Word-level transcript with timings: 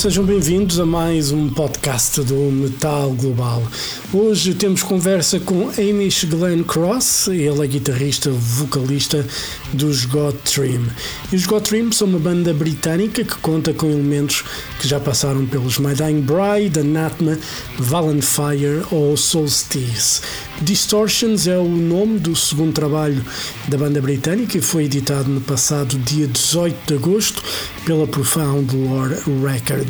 Sejam 0.00 0.24
bem-vindos 0.24 0.80
a 0.80 0.86
mais 0.86 1.30
um 1.30 1.50
podcast 1.50 2.22
do 2.22 2.34
Metal 2.34 3.10
Global. 3.10 3.62
Hoje 4.10 4.54
temos 4.54 4.82
conversa 4.82 5.38
com 5.38 5.68
Amish 5.68 6.24
Glenn 6.24 6.62
Cross, 6.62 7.28
ele 7.28 7.62
é 7.62 7.66
guitarrista 7.66 8.30
vocalista 8.30 9.26
dos 9.74 10.06
God 10.06 10.34
Trim. 10.36 10.86
E 11.30 11.36
os 11.36 11.44
God 11.44 11.62
Trim 11.64 11.92
são 11.92 12.08
uma 12.08 12.18
banda 12.18 12.54
britânica 12.54 13.22
que 13.22 13.36
conta 13.40 13.74
com 13.74 13.90
elementos 13.90 14.42
que 14.80 14.88
já 14.88 14.98
passaram 14.98 15.44
pelos 15.44 15.78
My 15.78 15.92
Dying 15.92 16.22
Bride, 16.22 16.80
Anathema, 16.80 17.38
Valenfire 17.78 18.82
ou 18.90 19.18
Solstice. 19.18 20.22
Distortions 20.62 21.46
é 21.46 21.58
o 21.58 21.68
nome 21.68 22.18
do 22.18 22.34
segundo 22.34 22.72
trabalho 22.72 23.22
da 23.68 23.76
banda 23.76 24.00
britânica 24.00 24.56
e 24.56 24.62
foi 24.62 24.84
editado 24.84 25.28
no 25.28 25.42
passado 25.42 25.98
dia 25.98 26.26
18 26.26 26.86
de 26.86 26.94
agosto 26.94 27.42
pela 27.84 28.06
Profound 28.06 28.74
Lore 28.76 29.16
Records. 29.42 29.89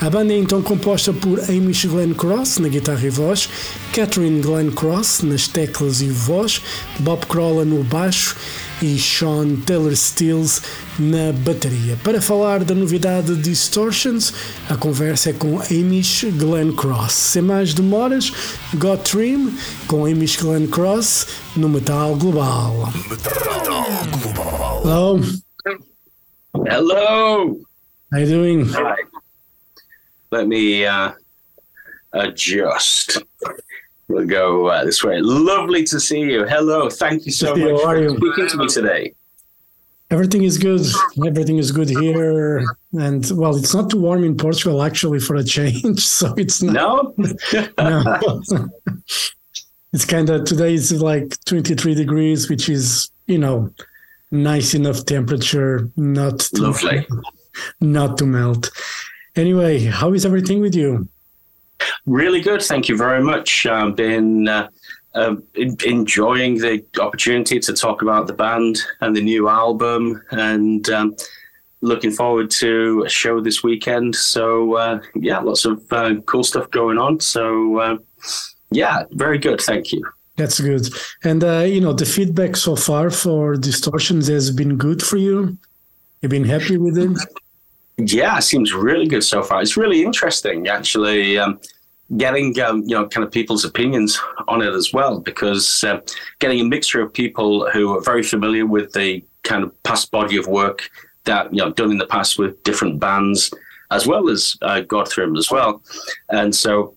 A 0.00 0.10
banda 0.10 0.32
é 0.32 0.36
então 0.36 0.62
composta 0.62 1.12
por 1.12 1.40
Amish 1.40 1.86
Glenn 1.86 2.14
Cross 2.14 2.58
na 2.58 2.68
guitarra 2.68 3.06
e 3.06 3.10
voz, 3.10 3.48
Catherine 3.92 4.40
Glenn 4.40 4.70
Cross 4.70 5.22
nas 5.22 5.48
teclas 5.48 6.00
e 6.00 6.08
voz, 6.08 6.62
Bob 7.00 7.26
Crolla 7.26 7.64
no 7.64 7.82
baixo 7.82 8.36
e 8.80 8.96
Sean 8.98 9.56
Taylor 9.66 9.94
Stills 9.96 10.62
na 10.98 11.32
bateria. 11.32 11.96
Para 12.04 12.20
falar 12.20 12.62
da 12.64 12.74
novidade 12.74 13.34
Distortions, 13.36 14.32
a 14.68 14.76
conversa 14.76 15.30
é 15.30 15.32
com 15.32 15.58
Amish 15.60 16.24
Glenn 16.36 16.72
Cross. 16.72 17.12
Sem 17.12 17.42
mais 17.42 17.74
demoras, 17.74 18.32
Got 18.74 19.10
Trim 19.10 19.56
com 19.86 20.04
Amish 20.04 20.36
Glenn 20.36 20.66
Cross 20.68 21.26
no 21.56 21.68
Metal 21.68 22.14
Global. 22.16 22.92
Metal 23.10 23.34
Global. 24.22 24.82
Hello, 24.84 25.20
Hello. 26.66 27.60
how 28.12 28.18
you 28.18 28.26
doing? 28.26 28.64
Hi. 28.66 29.07
Let 30.30 30.46
me 30.46 30.84
uh, 30.86 31.12
adjust. 32.12 33.18
We'll 34.08 34.26
go 34.26 34.68
uh, 34.68 34.84
this 34.84 35.02
way. 35.04 35.20
Lovely 35.20 35.84
to 35.84 36.00
see 36.00 36.20
you. 36.20 36.46
Hello. 36.46 36.88
Thank 36.88 37.26
you 37.26 37.32
so 37.32 37.48
How 37.48 37.56
much 37.56 37.84
are 37.84 37.96
for 37.96 38.02
you? 38.02 38.16
speaking 38.16 38.48
to 38.48 38.56
me 38.56 38.66
today. 38.68 39.14
Everything 40.10 40.44
is 40.44 40.56
good. 40.56 40.86
Everything 41.26 41.58
is 41.58 41.70
good 41.70 41.90
here. 41.90 42.64
And 42.92 43.30
well, 43.34 43.54
it's 43.56 43.74
not 43.74 43.90
too 43.90 44.00
warm 44.00 44.24
in 44.24 44.36
Portugal 44.38 44.82
actually 44.82 45.20
for 45.20 45.36
a 45.36 45.44
change, 45.44 46.00
so 46.06 46.34
it's 46.38 46.62
not. 46.62 47.18
No? 47.18 47.36
No. 47.78 48.42
it's 49.92 50.06
kind 50.06 50.30
of 50.30 50.44
today 50.44 50.72
is 50.74 50.90
like 51.02 51.36
23 51.44 51.94
degrees, 51.94 52.48
which 52.48 52.70
is, 52.70 53.10
you 53.26 53.36
know, 53.36 53.70
nice 54.30 54.72
enough 54.72 55.04
temperature, 55.04 55.90
not 55.96 56.40
to, 56.40 56.62
Lovely. 56.62 57.06
not 57.82 58.16
to 58.18 58.24
melt. 58.24 58.70
Anyway, 59.38 59.84
how 59.84 60.12
is 60.12 60.26
everything 60.26 60.60
with 60.60 60.74
you? 60.74 61.08
Really 62.06 62.40
good. 62.40 62.60
Thank 62.60 62.88
you 62.88 62.96
very 62.96 63.22
much. 63.22 63.66
I've 63.66 63.94
been 63.94 64.48
uh, 64.48 64.68
uh, 65.14 65.36
enjoying 65.54 66.58
the 66.58 66.84
opportunity 67.00 67.60
to 67.60 67.72
talk 67.72 68.02
about 68.02 68.26
the 68.26 68.32
band 68.32 68.80
and 69.00 69.14
the 69.14 69.20
new 69.20 69.48
album 69.48 70.20
and 70.32 70.88
um, 70.90 71.16
looking 71.82 72.10
forward 72.10 72.50
to 72.50 73.04
a 73.06 73.08
show 73.08 73.40
this 73.40 73.62
weekend. 73.62 74.16
So, 74.16 74.74
uh, 74.74 75.00
yeah, 75.14 75.38
lots 75.38 75.64
of 75.64 75.84
uh, 75.92 76.16
cool 76.26 76.42
stuff 76.42 76.68
going 76.72 76.98
on. 76.98 77.20
So, 77.20 77.78
uh, 77.78 77.98
yeah, 78.72 79.04
very 79.12 79.38
good. 79.38 79.60
Thank 79.60 79.92
you. 79.92 80.02
That's 80.34 80.58
good. 80.58 80.88
And 81.22 81.44
uh, 81.44 81.60
you 81.60 81.80
know, 81.80 81.92
the 81.92 82.06
feedback 82.06 82.56
so 82.56 82.74
far 82.74 83.10
for 83.10 83.54
distortions 83.54 84.26
has 84.26 84.50
been 84.50 84.76
good 84.76 85.00
for 85.00 85.16
you. 85.16 85.58
You've 86.22 86.30
been 86.30 86.44
happy 86.44 86.76
with 86.76 86.98
it? 86.98 87.16
Yeah, 87.98 88.38
it 88.38 88.42
seems 88.42 88.72
really 88.72 89.08
good 89.08 89.24
so 89.24 89.42
far. 89.42 89.60
It's 89.60 89.76
really 89.76 90.04
interesting, 90.04 90.68
actually, 90.68 91.36
um, 91.36 91.60
getting 92.16 92.58
um, 92.60 92.82
you 92.82 92.96
know 92.96 93.08
kind 93.08 93.24
of 93.26 93.32
people's 93.32 93.64
opinions 93.64 94.18
on 94.46 94.62
it 94.62 94.72
as 94.72 94.92
well, 94.92 95.18
because 95.18 95.82
uh, 95.82 96.00
getting 96.38 96.60
a 96.60 96.64
mixture 96.64 97.02
of 97.02 97.12
people 97.12 97.68
who 97.70 97.96
are 97.96 98.00
very 98.00 98.22
familiar 98.22 98.66
with 98.66 98.92
the 98.92 99.24
kind 99.42 99.64
of 99.64 99.82
past 99.82 100.10
body 100.12 100.36
of 100.36 100.46
work 100.46 100.88
that 101.24 101.52
you 101.52 101.58
know 101.58 101.72
done 101.72 101.90
in 101.90 101.98
the 101.98 102.06
past 102.06 102.38
with 102.38 102.62
different 102.62 103.00
bands, 103.00 103.52
as 103.90 104.06
well 104.06 104.28
as 104.28 104.56
uh, 104.62 104.80
Godthrymm 104.82 105.36
as 105.36 105.50
well, 105.50 105.82
and 106.30 106.54
so 106.54 106.94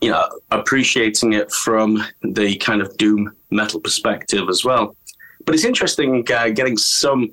you 0.00 0.10
know 0.10 0.26
appreciating 0.50 1.34
it 1.34 1.52
from 1.52 2.02
the 2.22 2.56
kind 2.56 2.80
of 2.80 2.96
doom 2.96 3.30
metal 3.50 3.78
perspective 3.78 4.48
as 4.48 4.64
well. 4.64 4.96
But 5.44 5.54
it's 5.54 5.64
interesting 5.64 6.26
uh, 6.32 6.48
getting 6.48 6.78
some 6.78 7.30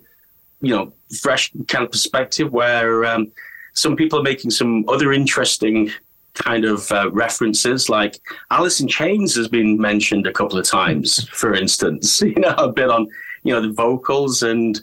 you 0.60 0.76
know 0.76 0.92
fresh 1.22 1.52
kind 1.68 1.86
of 1.86 1.92
perspective 1.92 2.52
where 2.52 3.06
um, 3.06 3.32
some 3.74 3.96
people 3.96 4.20
are 4.20 4.24
making 4.24 4.52
some 4.52 4.88
other 4.90 5.14
interesting 5.14 5.92
kind 6.34 6.66
of 6.66 6.92
uh, 6.92 7.10
references 7.12 7.88
like 7.90 8.20
alice 8.52 8.82
in 8.82 8.88
chains 8.88 9.36
has 9.36 9.48
been 9.48 9.80
mentioned 9.80 10.28
a 10.28 10.34
couple 10.34 10.58
of 10.58 10.66
times 10.66 11.28
for 11.34 11.54
instance 11.54 12.22
you 12.22 12.36
know 12.36 12.54
a 12.58 12.72
bit 12.72 12.90
on 12.90 13.08
you 13.44 13.54
know 13.54 13.62
the 13.62 13.72
vocals 13.72 14.44
and 14.44 14.82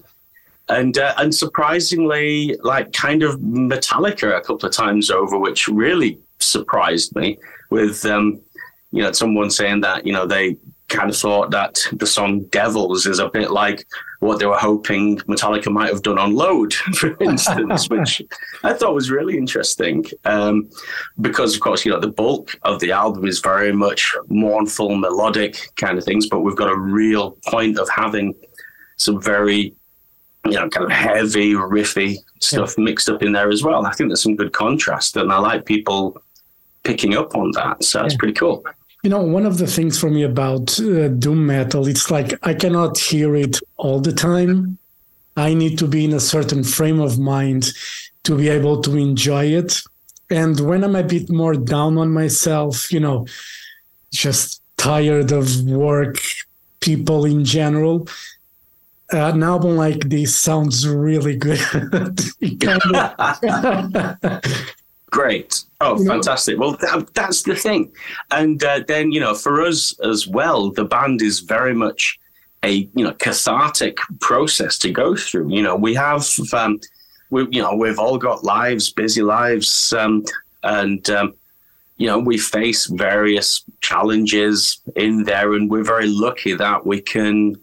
and 0.69 0.97
uh, 0.97 1.15
and 1.19 1.35
surprisingly 1.35 2.57
like 2.63 2.93
kind 2.93 3.23
of 3.23 3.39
metallica 3.41 4.37
a 4.37 4.41
couple 4.41 4.67
of 4.67 4.73
times 4.73 5.11
over 5.11 5.39
which 5.39 5.69
really 5.69 6.19
surprised 6.39 7.15
me 7.15 7.39
with 7.71 8.05
um 8.07 8.41
you 8.93 9.03
know 9.03 9.13
someone 9.13 9.51
saying 9.51 9.81
that 9.81 10.07
you 10.07 10.13
know 10.13 10.27
they 10.27 10.57
kind 10.93 11.11
of 11.11 11.17
thought 11.17 11.51
that 11.51 11.79
the 11.93 12.07
song 12.07 12.43
devils 12.51 13.07
is 13.07 13.19
a 13.19 13.29
bit 13.29 13.51
like 13.51 13.87
what 14.21 14.39
they 14.39 14.47
were 14.47 14.57
hoping 14.59 15.19
Metallica 15.21 15.71
might 15.73 15.89
have 15.93 16.03
done 16.03 16.19
on 16.19 16.35
Load, 16.35 16.73
for 16.95 17.17
instance, 17.21 17.89
which 17.91 18.23
I 18.63 18.73
thought 18.73 18.95
was 18.95 19.11
really 19.11 19.37
interesting. 19.37 20.05
Um, 20.25 20.71
because, 21.21 21.55
of 21.55 21.61
course, 21.61 21.85
you 21.85 21.91
know, 21.91 21.99
the 21.99 22.09
bulk 22.09 22.57
of 22.63 22.79
the 22.81 22.93
album 22.93 23.27
is 23.27 23.41
very 23.41 23.73
much 23.73 24.15
mournful, 24.29 24.95
melodic 24.95 25.73
kind 25.77 25.99
of 25.99 26.05
things, 26.05 26.29
but 26.29 26.41
we've 26.41 26.57
got 26.57 26.71
a 26.71 26.77
real 26.77 27.33
point 27.47 27.79
of 27.79 27.89
having 27.89 28.35
some 28.97 29.21
very, 29.21 29.75
you 30.45 30.53
know, 30.53 30.69
kind 30.69 30.85
of 30.87 30.93
heavy, 30.93 31.55
riffy 31.55 32.17
stuff 32.41 32.77
mixed 32.79 33.09
up 33.09 33.23
in 33.23 33.33
there 33.33 33.49
as 33.51 33.63
well. 33.65 33.85
I 33.87 33.93
think 33.93 34.09
there's 34.11 34.23
some 34.23 34.37
good 34.37 34.53
contrast, 34.53 35.17
and 35.17 35.33
I 35.33 35.39
like 35.39 35.65
people 35.65 36.23
picking 36.85 37.17
up 37.17 37.35
on 37.35 37.51
that. 37.53 37.83
So 37.83 38.03
that's 38.03 38.15
Yeah. 38.15 38.19
pretty 38.19 38.35
cool. 38.35 38.65
You 39.03 39.11
know, 39.11 39.21
one 39.21 39.47
of 39.47 39.59
the 39.59 39.67
things 39.67 39.99
for 39.99 40.11
me 40.11 40.23
about 40.23 40.79
uh, 40.79 41.09
doom 41.09 41.47
metal, 41.47 41.89
it's 41.89 42.09
like 42.09 42.39
I 42.45 42.55
cannot 42.55 42.99
hear 42.99 43.35
it 43.35 43.59
all 43.77 43.99
the 43.99 44.13
time. 44.13 44.79
I 45.37 45.55
need 45.55 45.77
to 45.81 45.89
be 45.89 46.05
in 46.05 46.13
a 46.13 46.21
certain 46.21 46.63
frame 46.63 47.01
of 47.01 47.19
mind 47.19 47.73
to 48.23 48.37
be 48.37 48.49
able 48.49 48.81
to 48.83 48.97
enjoy 48.97 49.47
it. 49.47 49.81
And 50.31 50.61
when 50.61 50.85
I'm 50.85 50.95
a 50.95 51.03
bit 51.03 51.31
more 51.31 51.55
down 51.55 51.99
on 51.99 52.13
myself, 52.13 52.93
you 52.93 53.01
know, 53.01 53.27
just 54.13 54.63
tired 54.77 55.33
of 55.33 55.65
work, 55.65 56.19
people 56.79 57.25
in 57.25 57.45
general, 57.45 58.07
uh, 59.13 59.33
an 59.33 59.43
album 59.43 59.77
like 59.77 60.11
this 60.11 60.37
sounds 60.37 60.87
really 60.87 61.37
good. 61.37 61.59
Great. 65.13 65.63
Oh, 65.83 65.99
You 65.99 66.05
know- 66.05 66.13
fantastic. 66.13 66.59
Well, 66.59 66.75
th- 66.75 67.07
that's 67.15 67.43
the 67.43 67.55
thing. 67.55 67.93
And 68.31 68.63
uh, 68.65 68.81
then, 68.89 69.13
you 69.13 69.21
know, 69.21 69.35
for 69.35 69.61
us 69.63 69.95
as 70.01 70.27
well, 70.27 70.71
the 70.71 70.85
band 70.85 71.21
is 71.23 71.41
very 71.41 71.75
much 71.75 72.19
a, 72.65 72.89
you 72.95 73.05
know, 73.05 73.13
cathartic 73.13 73.99
process 74.21 74.79
to 74.79 74.91
go 74.91 75.15
through. 75.15 75.53
You 75.53 75.63
know, 75.63 75.77
we 75.77 75.95
have, 75.95 76.27
um, 76.55 76.81
we, 77.31 77.47
you 77.51 77.61
know, 77.61 77.75
we've 77.75 77.99
all 77.99 78.17
got 78.19 78.43
lives, 78.43 78.91
busy 78.91 79.23
lives, 79.23 79.93
um, 79.93 80.25
and, 80.63 81.09
um, 81.11 81.35
you 81.99 82.07
know, 82.07 82.19
we 82.19 82.39
face 82.39 82.87
various 82.87 83.63
challenges 83.81 84.81
in 84.97 85.25
there, 85.25 85.53
and 85.55 85.71
we're 85.71 85.85
very 85.85 86.09
lucky 86.09 86.55
that 86.55 86.87
we 86.87 87.01
can 87.03 87.55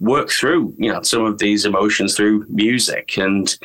work 0.00 0.28
through, 0.30 0.74
you 0.76 0.92
know, 0.92 1.02
some 1.02 1.24
of 1.24 1.38
these 1.38 1.64
emotions 1.64 2.16
through 2.16 2.44
music. 2.48 3.16
And 3.16 3.56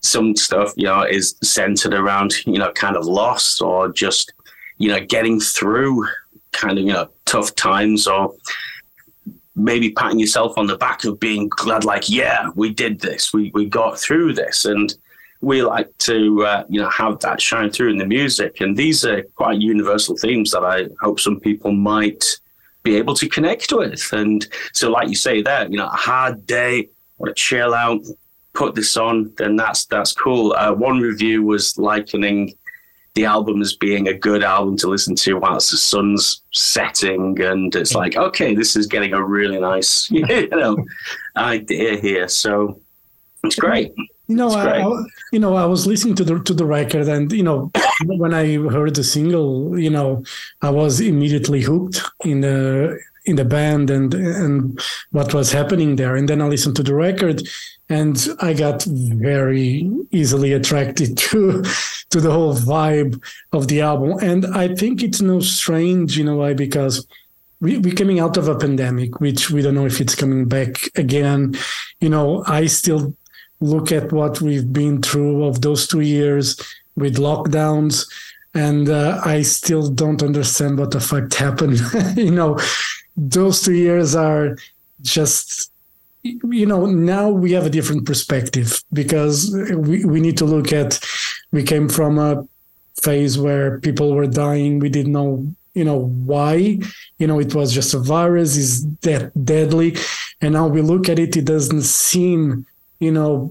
some 0.00 0.36
stuff, 0.36 0.72
you 0.76 0.84
know, 0.84 1.02
is 1.02 1.36
centered 1.42 1.94
around, 1.94 2.34
you 2.46 2.58
know, 2.58 2.72
kind 2.72 2.96
of 2.96 3.04
loss 3.04 3.60
or 3.60 3.92
just, 3.92 4.32
you 4.78 4.88
know, 4.88 5.00
getting 5.04 5.40
through 5.40 6.06
kind 6.52 6.78
of, 6.78 6.84
you 6.84 6.92
know, 6.92 7.08
tough 7.24 7.54
times 7.54 8.06
or 8.06 8.34
maybe 9.54 9.90
patting 9.90 10.20
yourself 10.20 10.56
on 10.56 10.66
the 10.66 10.76
back 10.76 11.04
of 11.04 11.18
being 11.18 11.48
glad, 11.48 11.84
like, 11.84 12.08
yeah, 12.08 12.48
we 12.54 12.72
did 12.72 13.00
this, 13.00 13.32
we, 13.32 13.50
we 13.54 13.66
got 13.66 13.98
through 13.98 14.32
this. 14.32 14.64
And 14.64 14.94
we 15.40 15.62
like 15.62 15.96
to, 15.98 16.44
uh, 16.44 16.64
you 16.68 16.80
know, 16.80 16.88
have 16.90 17.20
that 17.20 17.40
shine 17.40 17.70
through 17.70 17.90
in 17.90 17.98
the 17.98 18.06
music. 18.06 18.60
And 18.60 18.76
these 18.76 19.04
are 19.04 19.22
quite 19.34 19.60
universal 19.60 20.16
themes 20.16 20.50
that 20.50 20.64
I 20.64 20.86
hope 21.00 21.20
some 21.20 21.38
people 21.38 21.72
might 21.72 22.24
be 22.82 22.96
able 22.96 23.14
to 23.14 23.28
connect 23.28 23.72
with. 23.72 24.12
And 24.12 24.46
so, 24.72 24.90
like 24.90 25.08
you 25.08 25.14
say 25.14 25.42
there, 25.42 25.68
you 25.68 25.76
know, 25.76 25.86
a 25.86 25.96
hard 25.96 26.46
day, 26.46 26.88
want 27.18 27.36
to 27.36 27.40
chill 27.40 27.74
out, 27.74 28.00
put 28.58 28.74
this 28.74 28.96
on, 28.96 29.32
then 29.38 29.54
that's 29.54 29.86
that's 29.86 30.12
cool. 30.12 30.52
Uh, 30.58 30.72
one 30.72 30.98
review 31.00 31.44
was 31.44 31.78
likening 31.78 32.52
the 33.14 33.24
album 33.24 33.62
as 33.62 33.74
being 33.74 34.08
a 34.08 34.14
good 34.14 34.42
album 34.42 34.76
to 34.76 34.88
listen 34.88 35.14
to 35.14 35.38
whilst 35.38 35.70
the 35.70 35.76
sun's 35.76 36.42
setting, 36.52 37.40
and 37.40 37.74
it's 37.76 37.94
like, 37.94 38.16
okay, 38.16 38.54
this 38.54 38.74
is 38.76 38.86
getting 38.86 39.12
a 39.14 39.24
really 39.24 39.60
nice, 39.60 40.10
you 40.10 40.48
know, 40.48 40.76
idea 41.36 42.00
here. 42.00 42.28
So 42.28 42.80
it's 43.44 43.56
great. 43.56 43.94
You 44.26 44.36
know, 44.36 44.50
I, 44.50 44.82
I, 44.82 45.04
you 45.32 45.38
know, 45.38 45.54
I 45.54 45.64
was 45.64 45.86
listening 45.86 46.16
to 46.16 46.24
the 46.24 46.38
to 46.40 46.52
the 46.52 46.66
record, 46.66 47.06
and 47.08 47.32
you 47.32 47.44
know, 47.44 47.70
when 48.04 48.34
I 48.34 48.44
heard 48.76 48.96
the 48.96 49.04
single, 49.04 49.78
you 49.78 49.90
know, 49.90 50.24
I 50.62 50.70
was 50.70 51.00
immediately 51.00 51.62
hooked 51.62 52.02
in 52.24 52.40
the 52.40 52.98
in 53.28 53.36
the 53.36 53.44
band 53.44 53.90
and 53.90 54.14
and 54.14 54.80
what 55.10 55.34
was 55.34 55.52
happening 55.52 55.96
there. 55.96 56.16
And 56.16 56.28
then 56.28 56.40
I 56.40 56.48
listened 56.48 56.76
to 56.76 56.82
the 56.82 56.94
record, 56.94 57.42
and 57.88 58.16
I 58.40 58.54
got 58.54 58.82
very 58.84 59.88
easily 60.10 60.52
attracted 60.52 61.16
to 61.28 61.62
to 62.10 62.20
the 62.20 62.30
whole 62.30 62.54
vibe 62.54 63.22
of 63.52 63.68
the 63.68 63.82
album. 63.82 64.18
And 64.20 64.46
I 64.46 64.74
think 64.74 65.02
it's 65.02 65.20
no 65.20 65.40
strange 65.40 66.18
in 66.18 66.28
a 66.28 66.36
way 66.36 66.54
because 66.54 67.06
we, 67.60 67.78
we're 67.78 67.94
coming 67.94 68.20
out 68.20 68.36
of 68.36 68.48
a 68.48 68.56
pandemic, 68.56 69.20
which 69.20 69.50
we 69.50 69.62
don't 69.62 69.74
know 69.74 69.86
if 69.86 70.00
it's 70.00 70.14
coming 70.14 70.46
back 70.46 70.78
again. 70.96 71.54
You 72.00 72.08
know, 72.08 72.44
I 72.46 72.66
still 72.66 73.14
look 73.60 73.92
at 73.92 74.12
what 74.12 74.40
we've 74.40 74.72
been 74.72 75.02
through 75.02 75.44
of 75.44 75.60
those 75.60 75.86
two 75.86 76.00
years 76.00 76.56
with 76.96 77.16
lockdowns 77.16 78.06
and 78.54 78.88
uh, 78.88 79.20
i 79.24 79.42
still 79.42 79.88
don't 79.90 80.22
understand 80.22 80.78
what 80.78 80.90
the 80.90 81.00
fuck 81.00 81.32
happened 81.34 81.80
you 82.16 82.30
know 82.30 82.58
those 83.18 83.62
two 83.62 83.74
years 83.74 84.14
are 84.14 84.56
just 85.02 85.72
you 86.22 86.66
know 86.66 86.86
now 86.86 87.28
we 87.28 87.52
have 87.52 87.66
a 87.66 87.70
different 87.70 88.06
perspective 88.06 88.82
because 88.92 89.54
we, 89.76 90.04
we 90.04 90.20
need 90.20 90.36
to 90.36 90.44
look 90.44 90.72
at 90.72 91.00
we 91.52 91.62
came 91.62 91.88
from 91.88 92.18
a 92.18 92.46
phase 93.02 93.38
where 93.38 93.78
people 93.80 94.14
were 94.14 94.26
dying. 94.26 94.78
We 94.78 94.88
didn't 94.88 95.12
know 95.12 95.46
you 95.74 95.84
know 95.84 95.98
why. 95.98 96.78
You 97.18 97.26
know 97.26 97.40
it 97.40 97.54
was 97.54 97.72
just 97.72 97.94
a 97.94 97.98
virus. 97.98 98.56
Is 98.56 98.86
that 99.00 99.32
deadly. 99.44 99.96
And 100.40 100.54
now 100.54 100.68
we 100.68 100.80
look 100.80 101.08
at 101.08 101.18
it 101.18 101.36
it 101.36 101.44
doesn't 101.44 101.82
seem 101.82 102.66
you 103.00 103.12
know 103.12 103.50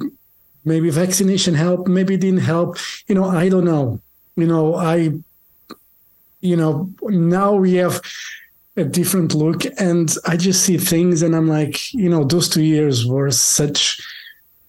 maybe 0.64 0.90
vaccination 0.90 1.54
helped 1.54 1.88
maybe 1.88 2.16
didn't 2.16 2.40
help. 2.40 2.78
You 3.08 3.16
know 3.16 3.26
i 3.26 3.50
don't 3.50 3.66
know. 3.66 4.02
You 4.36 4.48
know 4.48 4.76
i 4.76 5.12
you 6.42 6.56
know 6.56 6.90
now 7.02 7.54
we 7.54 7.76
have 7.76 8.02
a 8.78 8.84
different 8.84 9.34
look 9.34 9.64
and 9.80 10.16
i 10.26 10.38
just 10.38 10.64
see 10.64 10.78
things 10.78 11.24
and 11.24 11.36
i'm 11.36 11.48
like 11.48 11.94
you 11.94 12.08
know 12.08 12.24
those 12.24 12.48
two 12.48 12.64
years 12.64 13.06
were 13.06 13.32
such 13.32 14.00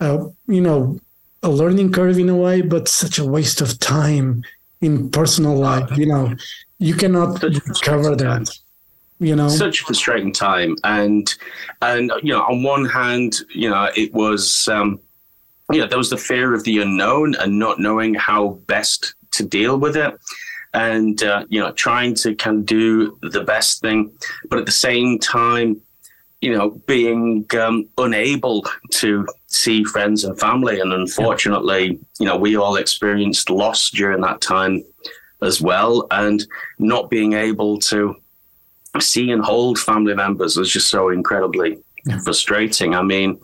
a 0.01 0.27
you 0.47 0.61
know 0.61 0.99
a 1.43 1.51
learning 1.51 1.93
curve 1.93 2.19
in 2.19 2.29
a 2.29 2.37
way 2.37 2.61
but 2.63 2.89
such 2.89 3.19
a 3.19 3.25
waste 3.25 3.61
of 3.61 3.79
time 3.79 4.43
in 4.81 5.11
personal 5.11 5.55
life 5.55 5.97
you 5.97 6.07
know. 6.07 6.35
You 6.81 6.95
cannot 6.95 7.41
cover 7.83 8.15
that 8.15 8.49
you 9.19 9.35
know? 9.35 9.49
Such 9.49 9.81
a 9.81 9.85
frustrating 9.85 10.33
time 10.33 10.77
and 10.85 11.35
and 11.83 12.13
you 12.23 12.33
know 12.33 12.43
on 12.43 12.63
one 12.63 12.85
hand 12.85 13.37
you 13.53 13.69
know 13.69 13.91
it 13.97 14.15
was 14.15 14.69
um 14.69 15.01
you 15.73 15.81
know 15.81 15.87
there 15.87 15.99
was 15.99 16.11
the 16.11 16.17
fear 16.17 16.55
of 16.55 16.65
the 16.65 16.81
unknown 16.81 17.35
and 17.37 17.59
not 17.59 17.81
knowing 17.81 18.15
how 18.15 18.61
best 18.67 19.15
to 19.33 19.45
deal 19.45 19.77
with 19.79 19.97
it 19.97 20.19
and 20.75 21.23
uh, 21.23 21.45
you 21.49 21.61
know 21.61 21.73
trying 21.73 22.15
to 22.15 22.35
kind 22.35 22.59
of 22.59 22.67
do 22.67 23.19
the 23.23 23.43
best 23.45 23.81
thing 23.81 24.13
but 24.49 24.59
at 24.59 24.67
the 24.67 24.73
same 24.73 25.19
time 25.19 25.81
you 26.41 26.57
know 26.57 26.71
being 26.87 27.45
um, 27.59 27.89
unable 27.99 28.65
to 28.91 29.27
see 29.47 29.83
friends 29.85 30.25
and 30.25 30.39
family 30.39 30.81
and 30.81 30.93
unfortunately 30.93 31.99
you 32.19 32.27
know 32.27 32.37
we 32.37 32.57
all 32.57 32.77
experienced 32.77 33.51
loss 33.51 33.91
during 33.91 34.21
that 34.21 34.41
time 34.41 34.83
as 35.43 35.61
well 35.61 36.07
and 36.11 36.47
not 36.79 37.11
being 37.11 37.33
able 37.33 37.79
to 37.79 38.15
see 39.01 39.31
and 39.31 39.45
hold 39.45 39.79
family 39.79 40.15
members 40.15 40.57
was 40.57 40.71
just 40.71 40.89
so 40.89 41.11
incredibly 41.11 41.79
yeah. 42.07 42.19
frustrating. 42.21 42.95
I 42.95 43.03
mean, 43.03 43.41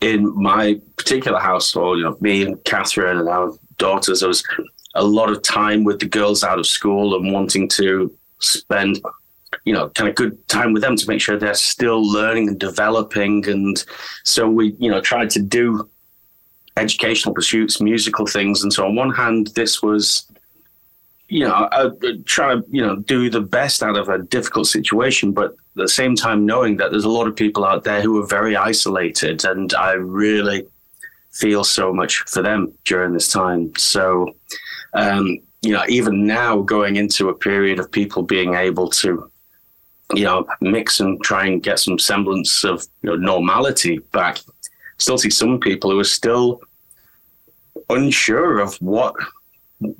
in 0.00 0.34
my 0.40 0.80
particular 0.96 1.38
household, 1.38 1.98
you 1.98 2.04
know, 2.04 2.16
me 2.20 2.44
and 2.44 2.62
Catherine 2.64 3.18
and 3.18 3.28
our 3.28 3.52
daughters, 3.78 4.20
there 4.20 4.28
was 4.28 4.44
a 4.94 5.04
lot 5.04 5.30
of 5.30 5.42
time 5.42 5.84
with 5.84 6.00
the 6.00 6.06
girls 6.06 6.44
out 6.44 6.58
of 6.58 6.66
school 6.66 7.16
and 7.16 7.32
wanting 7.32 7.68
to 7.68 8.14
spend, 8.40 9.00
you 9.64 9.72
know, 9.72 9.88
kind 9.90 10.08
of 10.08 10.14
good 10.14 10.46
time 10.48 10.72
with 10.72 10.82
them 10.82 10.96
to 10.96 11.08
make 11.08 11.20
sure 11.20 11.38
they're 11.38 11.54
still 11.54 12.02
learning 12.02 12.48
and 12.48 12.58
developing. 12.58 13.48
And 13.48 13.84
so 14.22 14.48
we, 14.48 14.74
you 14.78 14.90
know, 14.90 15.00
tried 15.00 15.30
to 15.30 15.40
do 15.40 15.88
educational 16.76 17.34
pursuits, 17.34 17.80
musical 17.80 18.26
things. 18.26 18.62
And 18.62 18.72
so 18.72 18.86
on 18.86 18.94
one 18.94 19.12
hand, 19.12 19.48
this 19.54 19.82
was 19.82 20.30
you 21.28 21.40
know, 21.40 21.68
I, 21.72 21.90
try 22.26 22.54
to, 22.54 22.64
you 22.70 22.82
know, 22.82 22.96
do 22.96 23.30
the 23.30 23.40
best 23.40 23.82
out 23.82 23.96
of 23.96 24.08
a 24.08 24.18
difficult 24.18 24.66
situation, 24.66 25.32
but 25.32 25.52
at 25.52 25.56
the 25.74 25.88
same 25.88 26.14
time 26.14 26.46
knowing 26.46 26.76
that 26.76 26.90
there's 26.90 27.04
a 27.04 27.10
lot 27.10 27.26
of 27.26 27.34
people 27.34 27.64
out 27.64 27.84
there 27.84 28.02
who 28.02 28.22
are 28.22 28.26
very 28.26 28.56
isolated, 28.56 29.44
and 29.44 29.72
I 29.74 29.92
really 29.92 30.66
feel 31.32 31.64
so 31.64 31.92
much 31.92 32.18
for 32.28 32.42
them 32.42 32.72
during 32.84 33.12
this 33.12 33.32
time. 33.32 33.74
So, 33.76 34.34
um, 34.94 35.38
you 35.62 35.72
know, 35.72 35.84
even 35.88 36.26
now 36.26 36.60
going 36.60 36.96
into 36.96 37.28
a 37.28 37.34
period 37.34 37.78
of 37.78 37.90
people 37.90 38.22
being 38.22 38.54
able 38.54 38.88
to, 38.90 39.30
you 40.14 40.24
know, 40.24 40.46
mix 40.60 41.00
and 41.00 41.22
try 41.22 41.46
and 41.46 41.62
get 41.62 41.78
some 41.78 41.98
semblance 41.98 42.64
of 42.64 42.86
you 43.02 43.10
know, 43.10 43.16
normality 43.16 43.98
back, 44.12 44.38
still 44.98 45.18
see 45.18 45.30
some 45.30 45.58
people 45.58 45.90
who 45.90 45.98
are 45.98 46.04
still 46.04 46.60
unsure 47.90 48.60
of 48.60 48.74
what 48.76 49.14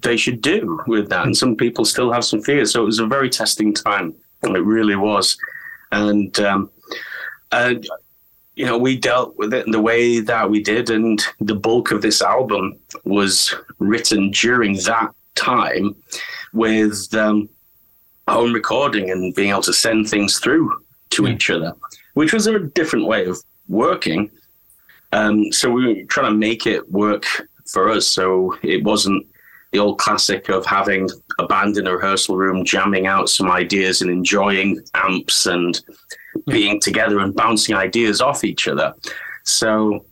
they 0.02 0.16
should 0.16 0.40
do 0.40 0.80
with 0.86 1.08
that. 1.08 1.26
And 1.26 1.36
some 1.36 1.56
people 1.56 1.84
still 1.84 2.12
have 2.12 2.24
some 2.24 2.42
fears. 2.42 2.72
So 2.72 2.82
it 2.82 2.86
was 2.86 2.98
a 2.98 3.06
very 3.06 3.30
testing 3.30 3.74
time. 3.74 4.14
It 4.42 4.50
really 4.50 4.96
was. 4.96 5.36
And, 5.92 6.38
um, 6.40 6.70
and 7.52 7.86
you 8.56 8.64
know, 8.64 8.78
we 8.78 8.96
dealt 8.96 9.37
with 9.37 9.52
it 9.52 9.66
in 9.66 9.73
the 9.73 9.80
way 9.80 10.20
that 10.20 10.49
we 10.49 10.62
did. 10.62 10.90
And 10.90 11.23
the 11.40 11.54
bulk 11.54 11.90
of 11.90 12.02
this 12.02 12.23
album 12.23 12.78
was 13.04 13.54
written 13.78 14.30
during 14.30 14.75
that 14.84 15.11
time 15.34 15.96
with 16.52 17.12
um, 17.14 17.49
home 18.28 18.52
recording 18.52 19.11
and 19.11 19.34
being 19.34 19.50
able 19.50 19.62
to 19.62 19.73
send 19.73 20.08
things 20.08 20.38
through 20.38 20.73
to 21.11 21.25
yeah. 21.25 21.30
each 21.30 21.50
other, 21.50 21.73
which 22.14 22.32
was 22.32 22.46
a 22.46 22.58
different 22.58 23.06
way 23.06 23.26
of 23.26 23.38
working. 23.68 24.30
Um, 25.12 25.52
so 25.52 25.70
we 25.70 25.87
were 25.87 26.02
trying 26.04 26.32
to 26.32 26.38
make 26.38 26.66
it 26.66 26.90
work 26.90 27.26
for 27.66 27.88
us. 27.88 28.06
So 28.06 28.56
it 28.62 28.84
wasn't 28.84 29.26
the 29.75 29.81
old 29.81 29.99
classic 29.99 30.49
of 30.49 30.64
having 30.64 31.11
a 31.40 31.47
band 31.47 31.76
in 31.76 31.88
a 31.88 31.97
rehearsal 31.97 32.37
room, 32.37 32.64
jamming 32.64 33.09
out 33.09 33.28
some 33.28 33.50
ideas 33.50 34.02
and 34.02 34.11
enjoying 34.11 34.81
amps 34.95 35.47
and 35.47 35.81
being 36.47 36.81
together 36.81 37.19
and 37.19 37.35
bouncing 37.35 37.75
ideas 37.75 38.21
off 38.21 38.45
each 38.45 38.69
other. 38.69 38.95
So 39.43 40.07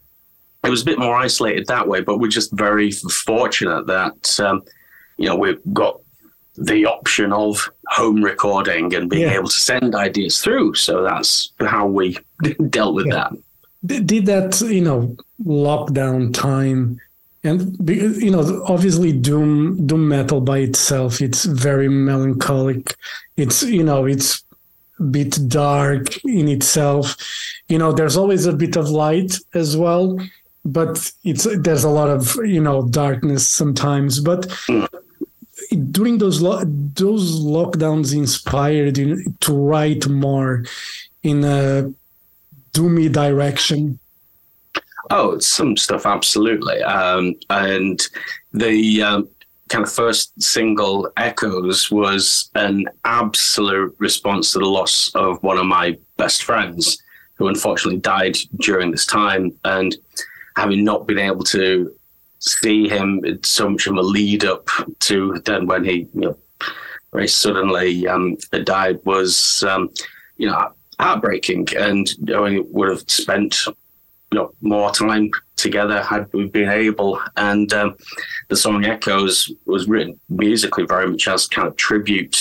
it 0.64 0.68
was 0.68 0.82
a 0.82 0.84
bit 0.84 0.98
more 0.98 1.14
isolated 1.14 1.68
that 1.68 1.86
way, 1.86 2.00
but 2.00 2.18
we're 2.18 2.28
just 2.28 2.52
very 2.52 2.90
fortunate 2.90 3.86
that, 3.86 4.40
um, 4.40 4.62
you 5.16 5.28
know, 5.28 5.36
we've 5.36 5.60
got 5.72 6.00
the 6.56 6.84
option 6.84 7.32
of 7.32 7.70
home 7.86 8.20
recording 8.22 8.92
and 8.96 9.08
being 9.08 9.22
yeah. 9.22 9.34
able 9.34 9.48
to 9.48 9.60
send 9.60 9.94
ideas 9.94 10.42
through. 10.42 10.74
So 10.74 11.04
that's 11.04 11.52
how 11.60 11.86
we 11.86 12.18
dealt 12.68 12.96
with 12.96 13.06
yeah. 13.06 13.28
that. 13.84 14.06
Did 14.06 14.26
that, 14.26 14.60
you 14.60 14.80
know, 14.80 15.16
lockdown 15.44 16.34
time 16.34 17.00
and 17.44 17.76
you 17.88 18.30
know 18.30 18.62
obviously 18.66 19.12
doom 19.12 19.86
doom 19.86 20.08
metal 20.08 20.40
by 20.40 20.58
itself 20.58 21.20
it's 21.20 21.44
very 21.44 21.88
melancholic. 21.88 22.96
It's 23.36 23.62
you 23.62 23.82
know 23.82 24.04
it's 24.06 24.44
a 25.00 25.02
bit 25.02 25.38
dark 25.48 26.24
in 26.24 26.48
itself. 26.48 27.16
You 27.68 27.78
know 27.78 27.92
there's 27.92 28.16
always 28.16 28.46
a 28.46 28.52
bit 28.52 28.76
of 28.76 28.88
light 28.90 29.36
as 29.54 29.76
well 29.76 30.18
but 30.64 31.12
it's 31.24 31.46
there's 31.58 31.84
a 31.84 31.90
lot 31.90 32.08
of 32.08 32.36
you 32.44 32.60
know 32.60 32.86
darkness 32.88 33.48
sometimes. 33.48 34.20
But 34.20 34.46
during 35.90 36.18
those 36.18 36.40
lo- 36.40 36.64
those 36.64 37.40
lockdowns 37.40 38.14
inspired 38.14 38.98
you 38.98 39.22
to 39.40 39.52
write 39.52 40.08
more 40.08 40.64
in 41.22 41.44
a 41.44 41.92
doomy 42.72 43.12
direction 43.12 43.98
Oh, 45.10 45.38
some 45.38 45.76
stuff, 45.76 46.06
absolutely. 46.06 46.82
Um, 46.82 47.34
and 47.50 48.00
the 48.52 49.02
um, 49.02 49.28
kind 49.68 49.84
of 49.84 49.92
first 49.92 50.40
single, 50.40 51.10
Echoes, 51.16 51.90
was 51.90 52.50
an 52.54 52.86
absolute 53.04 53.94
response 53.98 54.52
to 54.52 54.58
the 54.58 54.66
loss 54.66 55.12
of 55.14 55.42
one 55.42 55.58
of 55.58 55.66
my 55.66 55.98
best 56.16 56.44
friends, 56.44 57.02
who 57.34 57.48
unfortunately 57.48 58.00
died 58.00 58.36
during 58.60 58.90
this 58.90 59.06
time. 59.06 59.52
And 59.64 59.96
having 60.56 60.84
not 60.84 61.06
been 61.06 61.18
able 61.18 61.44
to 61.44 61.92
see 62.38 62.88
him, 62.88 63.22
so 63.42 63.70
much 63.70 63.86
of 63.86 63.96
a 63.96 64.02
lead 64.02 64.44
up 64.44 64.68
to 65.00 65.40
then 65.44 65.66
when 65.66 65.84
he, 65.84 66.08
you 66.14 66.20
know, 66.20 66.36
very 67.12 67.28
suddenly 67.28 68.06
um, 68.06 68.36
died 68.64 68.98
was, 69.04 69.62
um, 69.64 69.90
you 70.36 70.46
know, 70.46 70.72
heartbreaking. 70.98 71.68
And 71.76 72.10
you 72.10 72.34
know, 72.34 72.64
would 72.70 72.88
have 72.88 73.10
spent 73.10 73.56
you 74.32 74.38
know 74.38 74.52
more 74.62 74.90
time 74.90 75.30
together 75.56 76.02
had 76.02 76.26
we 76.32 76.48
been 76.48 76.70
able. 76.70 77.20
And 77.36 77.72
um, 77.72 77.96
the 78.48 78.56
song 78.56 78.84
Echoes 78.84 79.52
was 79.66 79.86
written 79.86 80.18
musically 80.28 80.84
very 80.86 81.08
much 81.08 81.28
as 81.28 81.46
kind 81.46 81.68
of 81.68 81.76
tribute 81.76 82.38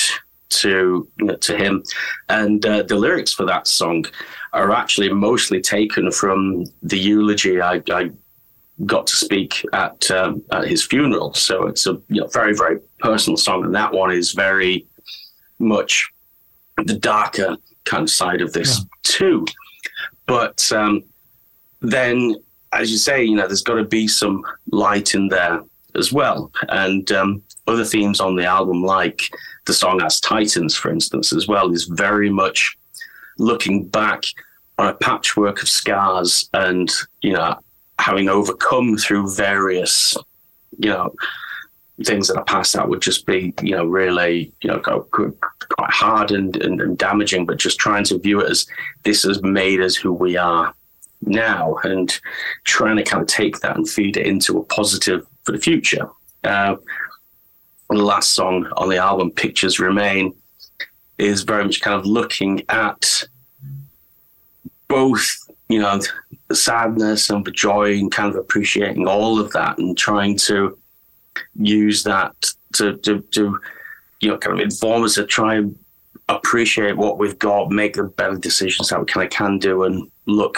to 0.50 1.08
you 1.20 1.26
know, 1.26 1.36
to 1.36 1.58
him. 1.58 1.84
And 2.30 2.66
uh, 2.66 2.84
the 2.84 2.96
lyrics 2.96 3.34
for 3.34 3.46
that 3.46 3.68
song 3.68 4.06
are 4.54 4.72
actually 4.72 5.12
mostly 5.12 5.62
taken 5.62 6.12
from 6.12 6.66
the 6.82 6.98
eulogy 6.98 7.62
I, 7.62 7.82
I 7.90 8.12
got 8.86 9.08
to 9.08 9.16
speak 9.16 9.66
at, 9.74 10.10
um, 10.12 10.42
at 10.52 10.68
his 10.68 10.86
funeral. 10.86 11.34
So 11.34 11.68
it's 11.68 11.86
a 11.88 12.02
you 12.08 12.22
know, 12.22 12.28
very, 12.28 12.56
very 12.56 12.80
personal 13.00 13.38
song. 13.38 13.66
And 13.66 13.76
that 13.76 13.94
one 13.94 14.12
is 14.12 14.32
very 14.32 14.88
much 15.60 16.10
the 16.86 16.98
darker 16.98 17.58
kind 17.84 18.04
of 18.04 18.10
side 18.10 18.42
of 18.42 18.54
this, 18.54 18.80
yeah. 18.80 18.86
too. 19.04 19.46
But 20.26 20.72
um, 20.72 21.04
then, 21.82 22.36
as 22.74 22.92
you 22.92 22.98
say, 22.98 23.24
you 23.24 23.36
know, 23.36 23.48
there's 23.48 23.64
got 23.64 23.76
to 23.76 23.84
be 23.84 24.08
some 24.08 24.44
light 24.72 25.14
in 25.14 25.28
there 25.28 25.62
as 25.96 26.14
well. 26.14 26.52
And 26.70 27.12
um, 27.12 27.44
other 27.68 27.86
themes 27.86 28.20
on 28.20 28.36
the 28.36 28.46
album, 28.46 28.84
like 28.84 29.22
the 29.66 29.74
song 29.74 30.02
As 30.02 30.20
Titans, 30.20 30.76
for 30.76 30.92
instance, 30.92 31.34
as 31.34 31.48
well, 31.48 31.72
is 31.72 31.86
very 31.86 32.30
much 32.30 32.78
looking 33.38 33.88
back 33.88 34.24
on 34.78 34.88
a 34.88 34.94
patchwork 34.94 35.62
of 35.62 35.70
scars 35.70 36.50
and, 36.54 36.90
you 37.22 37.34
know, 37.34 37.58
having 38.00 38.30
overcome 38.30 38.98
through 38.98 39.34
various, 39.34 40.16
you 40.78 40.90
know, 40.90 41.14
things 42.04 42.28
that 42.28 42.38
are 42.38 42.46
passed 42.46 42.74
that 42.74 42.90
would 42.90 43.02
just 43.02 43.28
be, 43.28 43.54
you 43.62 43.76
know, 43.76 43.86
really, 43.86 44.52
you 44.62 44.70
know, 44.70 44.80
quite 44.80 45.92
hard 45.92 46.32
and, 46.32 46.56
and, 46.58 46.82
and, 46.82 46.98
damaging, 46.98 47.46
but 47.46 47.58
just 47.58 47.80
trying 47.80 48.04
to 48.04 48.18
view 48.18 48.42
it 48.42 48.50
as 48.50 48.66
this 49.04 49.22
has 49.22 49.44
made 49.44 49.80
us 49.80 49.96
who 49.96 50.12
we 50.12 50.36
are 50.36 50.74
now 51.22 51.76
and 51.84 52.20
trying 52.64 52.98
to 52.98 53.04
kind 53.04 53.22
of 53.22 53.28
take 53.28 53.60
that 53.60 53.76
and 53.76 53.90
feed 53.90 54.18
it 54.18 54.26
into 54.26 54.58
a 54.58 54.64
positive 54.64 55.26
for 55.44 55.52
the 55.52 55.60
future. 55.60 56.10
Uh, 56.44 56.76
the 57.90 58.04
last 58.04 58.32
song 58.32 58.66
on 58.78 58.90
the 58.90 58.98
album, 58.98 59.32
Pictures 59.32 59.80
Remain, 59.80 60.34
is 61.18 61.44
very 61.44 61.64
much 61.64 61.82
kind 61.82 61.96
of 62.00 62.06
looking 62.06 62.64
at 62.70 63.24
both, 64.88 65.26
you 65.70 65.80
know, 65.80 66.00
the 66.48 66.56
sadness 66.56 67.30
and 67.30 67.46
the 67.46 67.52
joy 67.52 67.94
and 67.94 68.12
kind 68.12 68.30
of 68.30 68.36
appreciating 68.36 69.08
all 69.08 69.40
of 69.40 69.52
that 69.52 69.78
and 69.78 69.98
trying 69.98 70.38
to 70.38 70.78
use 71.56 72.04
that 72.04 72.34
to, 72.74 72.98
to, 72.98 73.22
to 73.32 73.60
you 74.22 74.30
know, 74.30 74.38
kind 74.38 74.60
of 74.60 74.64
inform 74.64 75.04
us 75.04 75.16
to 75.16 75.26
try 75.26 75.56
and 75.56 75.78
appreciate 76.30 76.98
what 76.98 77.18
we've 77.18 77.40
got, 77.40 77.70
make 77.70 77.96
the 77.96 78.04
better 78.04 78.36
decisions 78.36 78.90
that 78.90 79.00
we 79.00 79.06
kind 79.06 79.26
of 79.26 79.32
can 79.32 79.60
do 79.60 79.84
and 79.84 80.10
look 80.26 80.58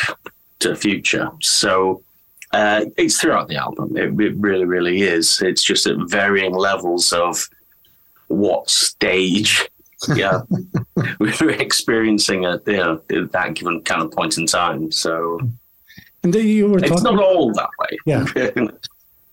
to 0.63 0.69
the 0.69 0.75
future. 0.75 1.29
So 1.41 2.03
uh, 2.51 2.85
it's 2.97 3.19
throughout 3.19 3.47
the 3.47 3.55
album. 3.55 3.95
It, 3.97 4.19
it, 4.19 4.35
really, 4.37 4.65
really 4.65 5.01
is. 5.01 5.41
It's 5.41 5.63
just 5.63 5.87
at 5.87 5.97
varying 6.07 6.53
levels 6.53 7.13
of 7.13 7.47
what 8.27 8.69
stage 8.69 9.69
yeah 10.15 10.41
we're 11.19 11.51
experiencing 11.51 12.45
at 12.45 12.65
you 12.65 12.77
know, 12.77 13.01
that 13.07 13.53
given 13.53 13.81
kind 13.81 14.01
of 14.01 14.11
point 14.11 14.37
in 14.37 14.45
time. 14.45 14.91
So 14.91 15.39
and 16.23 16.33
you 16.35 16.69
were 16.69 16.79
talking, 16.79 16.93
it's 16.93 17.03
not 17.03 17.19
all 17.19 17.53
that 17.53 17.69
way. 17.79 17.97
Yeah. 18.05 18.67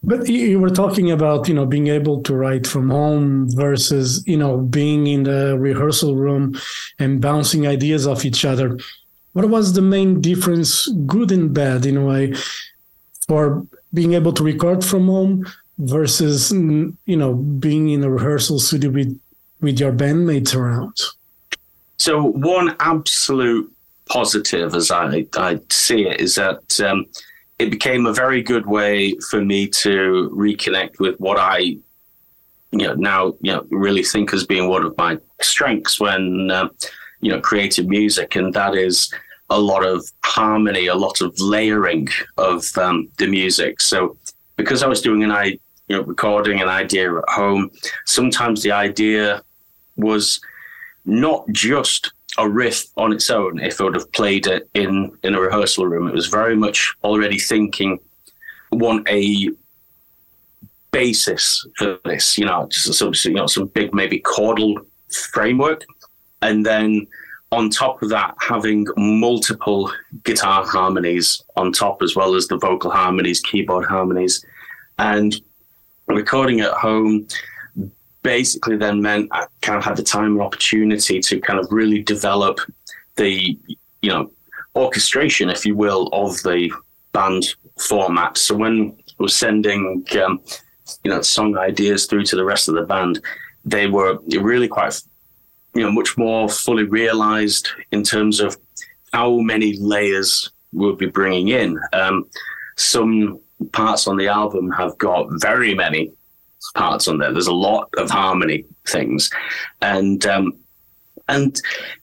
But 0.03 0.29
you 0.29 0.59
were 0.59 0.71
talking 0.71 1.11
about, 1.11 1.47
you 1.47 1.53
know, 1.53 1.67
being 1.67 1.89
able 1.89 2.23
to 2.23 2.35
write 2.35 2.67
from 2.67 2.89
home 2.89 3.49
versus, 3.51 4.25
you 4.27 4.39
know, 4.39 4.57
being 4.57 5.07
in 5.07 5.25
the 5.25 5.59
rehearsal 5.59 6.17
room 6.17 6.59
and 6.99 7.21
bouncing 7.21 7.67
ideas 7.67 8.07
off 8.07 8.25
each 8.25 8.47
other. 8.47 8.79
What 9.33 9.49
was 9.49 9.73
the 9.73 9.83
main 9.83 10.21
difference, 10.21 10.89
good 11.07 11.31
and 11.31 11.55
bad, 11.55 11.87
in 11.87 11.97
a 11.97 12.05
way, 12.05 12.35
for 13.29 13.67
being 13.95 14.15
able 14.15 14.33
to 14.33 14.43
record 14.43 14.85
from 14.85 15.07
home 15.07 15.47
versus, 15.79 16.51
you 16.51 17.17
know, 17.17 17.35
being 17.35 17.91
in 17.91 18.03
a 18.03 18.11
rehearsal 18.11 18.59
studio 18.59 18.91
with, 18.91 19.21
with 19.61 19.79
your 19.79 19.93
bandmates 19.93 20.55
around? 20.55 20.99
So, 21.99 22.25
one 22.25 22.75
absolute 22.81 23.73
positive, 24.09 24.75
as 24.75 24.91
I, 24.91 25.27
I 25.37 25.61
see 25.71 26.07
it, 26.07 26.21
is 26.21 26.35
that 26.35 26.81
um, 26.81 27.07
it 27.61 27.71
became 27.71 28.07
a 28.07 28.13
very 28.13 28.43
good 28.43 28.67
way 28.67 29.15
for 29.31 29.45
me 29.45 29.69
to 29.69 30.31
reconnect 30.35 30.99
with 30.99 31.21
what 31.21 31.39
I, 31.39 31.59
you 31.59 31.83
know, 32.73 32.95
now 32.95 33.35
you 33.41 33.53
know 33.53 33.67
really 33.71 34.03
think 34.03 34.33
as 34.33 34.47
being 34.47 34.69
one 34.69 34.85
of 34.85 34.97
my 34.97 35.19
strengths 35.43 36.01
when 36.01 36.51
uh, 36.51 36.69
you 37.21 37.31
know 37.31 37.41
creative 37.41 37.87
music, 37.87 38.37
and 38.37 38.55
that 38.55 38.75
is 38.75 39.12
a 39.50 39.59
lot 39.59 39.85
of 39.85 40.05
harmony, 40.25 40.87
a 40.87 40.95
lot 40.95 41.21
of 41.21 41.39
layering 41.41 42.09
of 42.37 42.65
um, 42.79 43.09
the 43.19 43.27
music. 43.27 43.81
So 43.81 44.17
because 44.57 44.83
I 44.83 44.87
was 44.87 45.03
doing 45.03 45.25
an 45.25 45.33
I, 45.33 45.59
you 45.89 45.97
know, 45.97 46.03
recording 46.03 46.61
an 46.61 46.69
idea 46.69 47.15
at 47.17 47.29
home, 47.29 47.71
sometimes 48.07 48.62
the 48.62 48.73
idea 48.73 49.43
was 49.97 50.41
not 51.05 51.45
just 51.50 52.12
a 52.39 52.49
riff 52.49 52.85
on 52.97 53.12
its 53.12 53.29
own 53.29 53.59
if 53.59 53.81
I 53.81 53.85
would 53.85 53.95
have 53.95 54.12
played 54.12 54.47
it 54.47 54.69
in 54.75 55.17
in 55.23 55.35
a 55.35 55.41
rehearsal 55.41 55.87
room. 55.87 56.09
It 56.09 56.15
was 56.15 56.29
very 56.29 56.57
much 56.57 56.95
already 57.03 57.39
thinking 57.39 57.99
want 58.73 59.09
a 59.09 59.50
basis 60.93 61.67
for 61.77 61.99
this, 62.05 62.39
you 62.39 62.45
know, 62.45 62.69
just 62.71 62.93
some 62.95 63.12
you 63.25 63.35
know 63.35 63.47
some 63.47 63.67
big 63.67 63.95
maybe 63.95 64.21
chordal 64.21 64.85
framework, 65.33 65.85
and 66.42 66.64
then 66.64 67.06
on 67.52 67.68
top 67.68 68.02
of 68.02 68.09
that 68.11 68.35
having 68.40 68.87
multiple 68.97 69.90
guitar 70.23 70.64
harmonies 70.64 71.42
on 71.56 71.73
top 71.73 72.02
as 72.02 72.14
well 72.14 72.35
as 72.35 72.47
the 72.47 72.56
vocal 72.56 72.90
harmonies, 72.90 73.40
keyboard 73.40 73.85
harmonies, 73.85 74.44
and 74.99 75.40
recording 76.06 76.61
at 76.61 76.73
home 76.73 77.26
basically 78.23 78.76
then 78.76 79.00
meant 79.00 79.28
I 79.32 79.47
kind 79.62 79.78
of 79.78 79.85
had 79.85 79.97
the 79.97 80.02
time 80.02 80.32
and 80.32 80.42
opportunity 80.42 81.20
to 81.20 81.40
kind 81.40 81.59
of 81.59 81.66
really 81.70 82.02
develop 82.02 82.61
the, 83.16 83.59
you 84.02 84.11
know, 84.11 84.30
orchestration, 84.76 85.50
if 85.50 85.64
you 85.66 85.75
will, 85.75 86.09
of 86.12 86.37
the 86.42 86.70
band 87.12 87.54
format. 87.78 88.37
So 88.38 88.54
when 88.54 88.97
I 89.09 89.23
was 89.23 89.35
sending, 89.35 90.04
um, 90.23 90.40
you 91.04 91.11
know, 91.11 91.23
song 91.23 91.56
ideas 91.56 92.06
through 92.06 92.25
to 92.25 92.37
the 92.37 92.44
rest 92.44 92.68
of 92.68 92.75
the 92.75 92.82
band, 92.82 93.20
they 93.64 93.87
were 93.87 94.18
really 94.40 94.68
quite, 94.68 95.00
you 95.75 95.83
know, 95.83 95.93
much 95.93 96.17
more 96.17 96.49
fully 96.49 96.85
realized 96.85 97.69
in 97.93 98.03
terms 98.03 98.41
of 98.41 98.57
how 99.12 99.39
many 99.39 99.77
layers 99.79 100.50
we'll 100.73 100.97
be 100.97 101.07
bringing 101.07 101.49
in. 101.49 101.79
Um, 101.93 102.29
some 102.77 103.41
parts 103.73 104.07
on 104.07 104.17
the 104.17 104.29
album 104.29 104.71
have 104.73 104.97
got 104.99 105.29
very 105.31 105.75
many 105.75 106.12
parts 106.75 107.09
on 107.09 107.19
there. 107.19 107.33
There's 107.33 107.47
a 107.47 107.53
lot 107.53 107.89
of 107.97 108.11
harmony 108.11 108.65
things, 108.87 109.31
and 109.83 110.25
um, 110.27 110.57
and 111.29 111.61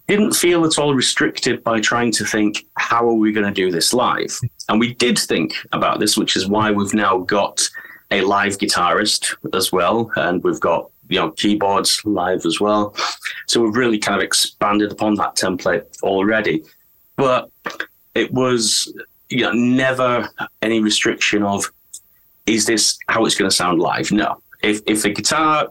didn't 0.08 0.34
feel 0.34 0.66
at 0.66 0.80
all 0.80 0.94
restricted 0.94 1.64
by 1.64 1.80
trying 1.80 2.12
to 2.14 2.26
think 2.26 2.66
how 2.78 3.08
are 3.08 3.14
we 3.14 3.32
going 3.32 3.46
to 3.46 3.52
do 3.52 3.72
this 3.72 3.94
live. 3.94 4.40
And 4.70 4.80
we 4.80 4.94
did 4.94 5.18
think 5.18 5.56
about 5.74 6.00
this, 6.00 6.18
which 6.18 6.36
is 6.36 6.48
why 6.48 6.72
we've 6.72 6.94
now 6.94 7.20
got 7.20 7.68
a 8.12 8.22
live 8.22 8.58
guitarist 8.58 9.36
as 9.54 9.72
well, 9.72 10.12
and 10.16 10.44
we've 10.44 10.60
got 10.60 10.90
you 11.10 11.20
know 11.20 11.32
keyboards 11.32 12.02
live 12.06 12.46
as 12.46 12.60
well. 12.60 12.96
So 13.48 13.62
we've 13.62 13.76
really 13.76 13.98
kind 13.98 14.18
of 14.18 14.24
expanded 14.24 14.92
upon 14.92 15.16
that 15.16 15.36
template 15.36 16.02
already, 16.04 16.64
but 17.16 17.50
it 18.16 18.32
was 18.34 18.92
you 19.30 19.42
know 19.42 19.52
never 19.52 20.30
any 20.62 20.80
restriction 20.82 21.44
of 21.44 21.72
is 22.46 22.66
this 22.66 22.98
how 23.10 23.26
it's 23.26 23.36
going 23.36 23.50
to 23.50 23.56
sound 23.56 23.80
live? 23.80 24.12
No, 24.12 24.42
if 24.62 24.82
if 24.88 25.04
the 25.04 25.10
guitar 25.10 25.68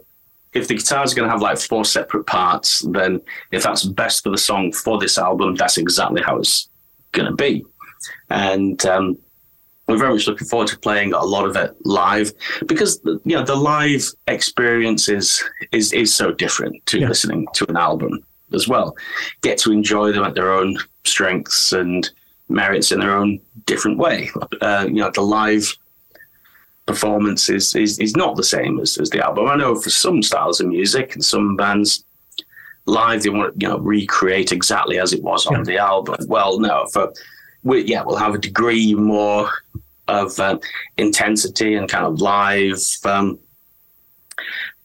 if 0.56 0.68
the 0.68 0.74
guitar 0.74 1.04
is 1.04 1.14
going 1.14 1.26
to 1.26 1.30
have 1.30 1.42
like 1.42 1.58
four 1.58 1.84
separate 1.84 2.26
parts, 2.26 2.80
then 2.80 3.20
if 3.52 3.62
that's 3.62 3.84
best 3.84 4.22
for 4.22 4.30
the 4.30 4.38
song 4.38 4.72
for 4.72 4.98
this 4.98 5.18
album, 5.18 5.54
that's 5.54 5.76
exactly 5.76 6.22
how 6.22 6.38
it's 6.38 6.68
going 7.12 7.26
to 7.26 7.34
be. 7.34 7.64
And 8.30 8.84
um, 8.86 9.18
we're 9.86 9.98
very 9.98 10.12
much 10.12 10.26
looking 10.26 10.46
forward 10.46 10.68
to 10.68 10.78
playing 10.78 11.12
a 11.12 11.24
lot 11.24 11.46
of 11.46 11.56
it 11.56 11.74
live 11.84 12.32
because 12.66 13.00
you 13.04 13.36
know 13.36 13.44
the 13.44 13.54
live 13.54 14.04
experience 14.26 15.08
is 15.08 15.42
is, 15.72 15.92
is 15.92 16.12
so 16.12 16.32
different 16.32 16.84
to 16.86 17.00
yeah. 17.00 17.08
listening 17.08 17.46
to 17.54 17.68
an 17.68 17.76
album 17.76 18.24
as 18.52 18.68
well. 18.68 18.96
Get 19.42 19.58
to 19.58 19.72
enjoy 19.72 20.12
them 20.12 20.24
at 20.24 20.34
their 20.34 20.52
own 20.52 20.76
strengths 21.04 21.72
and 21.72 22.08
merits 22.48 22.92
in 22.92 23.00
their 23.00 23.16
own 23.16 23.40
different 23.64 23.98
way. 23.98 24.30
Uh, 24.60 24.86
you 24.88 24.96
know, 24.96 25.10
the 25.10 25.20
live 25.20 25.76
performance 26.86 27.48
is, 27.48 27.74
is, 27.74 27.98
is 27.98 28.14
not 28.16 28.36
the 28.36 28.44
same 28.44 28.78
as, 28.78 28.96
as 28.98 29.10
the 29.10 29.24
album. 29.24 29.48
I 29.48 29.56
know 29.56 29.74
for 29.74 29.90
some 29.90 30.22
styles 30.22 30.60
of 30.60 30.68
music 30.68 31.14
and 31.14 31.24
some 31.24 31.56
bands 31.56 32.04
live 32.86 33.24
they 33.24 33.30
want 33.30 33.52
to 33.52 33.60
you 33.60 33.68
know 33.68 33.78
recreate 33.78 34.52
exactly 34.52 35.00
as 35.00 35.12
it 35.12 35.22
was 35.22 35.46
on 35.46 35.64
the 35.64 35.78
album. 35.78 36.24
Well, 36.28 36.60
no, 36.60 36.86
for 36.92 37.12
we, 37.66 37.82
yeah, 37.82 38.02
we'll 38.04 38.16
have 38.16 38.34
a 38.34 38.38
degree 38.38 38.94
more 38.94 39.50
of 40.08 40.38
uh, 40.38 40.56
intensity 40.98 41.74
and 41.74 41.88
kind 41.88 42.06
of 42.06 42.20
live 42.20 42.78
um, 43.04 43.38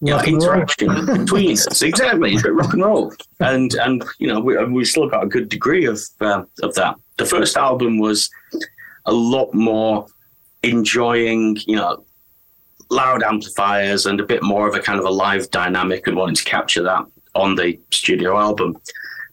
you 0.02 0.12
know, 0.12 0.22
interaction 0.22 1.06
between 1.06 1.52
us. 1.52 1.82
Exactly, 1.84 2.34
it's 2.34 2.44
rock 2.48 2.74
and 2.74 2.84
roll, 2.84 3.14
and 3.40 3.74
and 3.76 4.04
you 4.18 4.28
know 4.28 4.40
we 4.40 4.58
we 4.66 4.84
still 4.84 5.08
got 5.08 5.24
a 5.24 5.28
good 5.28 5.48
degree 5.48 5.86
of 5.86 6.02
uh, 6.22 6.44
of 6.64 6.74
that. 6.74 6.96
The 7.18 7.26
first 7.26 7.56
album 7.56 8.00
was 8.00 8.30
a 9.06 9.14
lot 9.14 9.54
more 9.54 10.08
enjoying, 10.64 11.58
you 11.68 11.76
know, 11.76 12.04
loud 12.90 13.22
amplifiers 13.22 14.08
and 14.08 14.20
a 14.20 14.26
bit 14.26 14.42
more 14.42 14.68
of 14.68 14.74
a 14.74 14.80
kind 14.80 15.00
of 15.00 15.06
a 15.06 15.10
live 15.10 15.50
dynamic 15.52 16.08
and 16.08 16.18
wanting 16.18 16.36
to 16.36 16.44
capture 16.44 16.82
that 16.82 17.06
on 17.36 17.56
the 17.56 17.80
studio 17.92 18.40
album. 18.40 18.76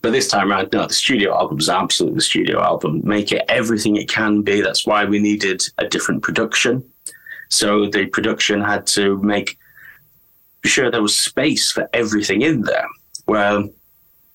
But 0.01 0.13
this 0.13 0.29
time 0.29 0.51
around, 0.51 0.71
no, 0.73 0.87
the 0.87 0.95
studio 0.95 1.35
album 1.35 1.59
is 1.59 1.69
absolutely 1.69 2.17
the 2.17 2.23
studio 2.23 2.63
album. 2.63 3.01
Make 3.05 3.33
it 3.33 3.45
everything 3.49 3.97
it 3.97 4.09
can 4.09 4.43
be. 4.43 4.61
That's 4.61 4.87
why 4.87 5.05
we 5.05 5.19
needed 5.19 5.63
a 5.79 5.89
different 5.89 6.23
production. 6.23 6.89
So 7.49 7.89
the 7.89 8.07
production 8.07 8.61
had 8.61 8.87
to 8.89 9.19
make 9.23 9.59
sure 10.65 10.91
there 10.91 11.03
was 11.03 11.17
space 11.17 11.73
for 11.73 11.89
everything 11.93 12.43
in 12.43 12.63
there. 12.63 12.87
Where 13.25 13.65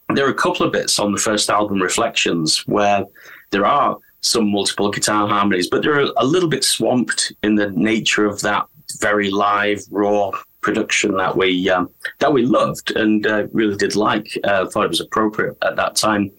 there 0.09 0.27
are 0.27 0.31
a 0.31 0.35
couple 0.35 0.65
of 0.65 0.73
bits 0.73 0.99
on 0.99 1.11
the 1.11 1.19
first 1.19 1.49
album, 1.49 1.81
Reflections, 1.81 2.67
where 2.67 3.05
there 3.51 3.65
are 3.65 3.97
some 4.21 4.51
multiple 4.51 4.89
guitar 4.89 5.27
harmonies, 5.27 5.69
but 5.69 5.81
they're 5.81 6.07
a 6.17 6.25
little 6.25 6.49
bit 6.49 6.63
swamped 6.63 7.31
in 7.43 7.55
the 7.55 7.69
nature 7.71 8.25
of 8.25 8.41
that 8.41 8.65
very 8.99 9.29
live, 9.31 9.81
raw 9.89 10.31
production 10.63 11.15
that 11.17 11.35
we 11.35 11.69
um, 11.69 11.89
that 12.19 12.33
we 12.33 12.45
loved 12.45 12.91
and 12.95 13.27
uh, 13.27 13.47
really 13.51 13.77
did 13.77 13.95
like. 13.95 14.27
Uh, 14.43 14.65
thought 14.65 14.85
it 14.85 14.89
was 14.89 15.01
appropriate 15.01 15.57
at 15.61 15.75
that 15.75 15.95
time, 15.95 16.31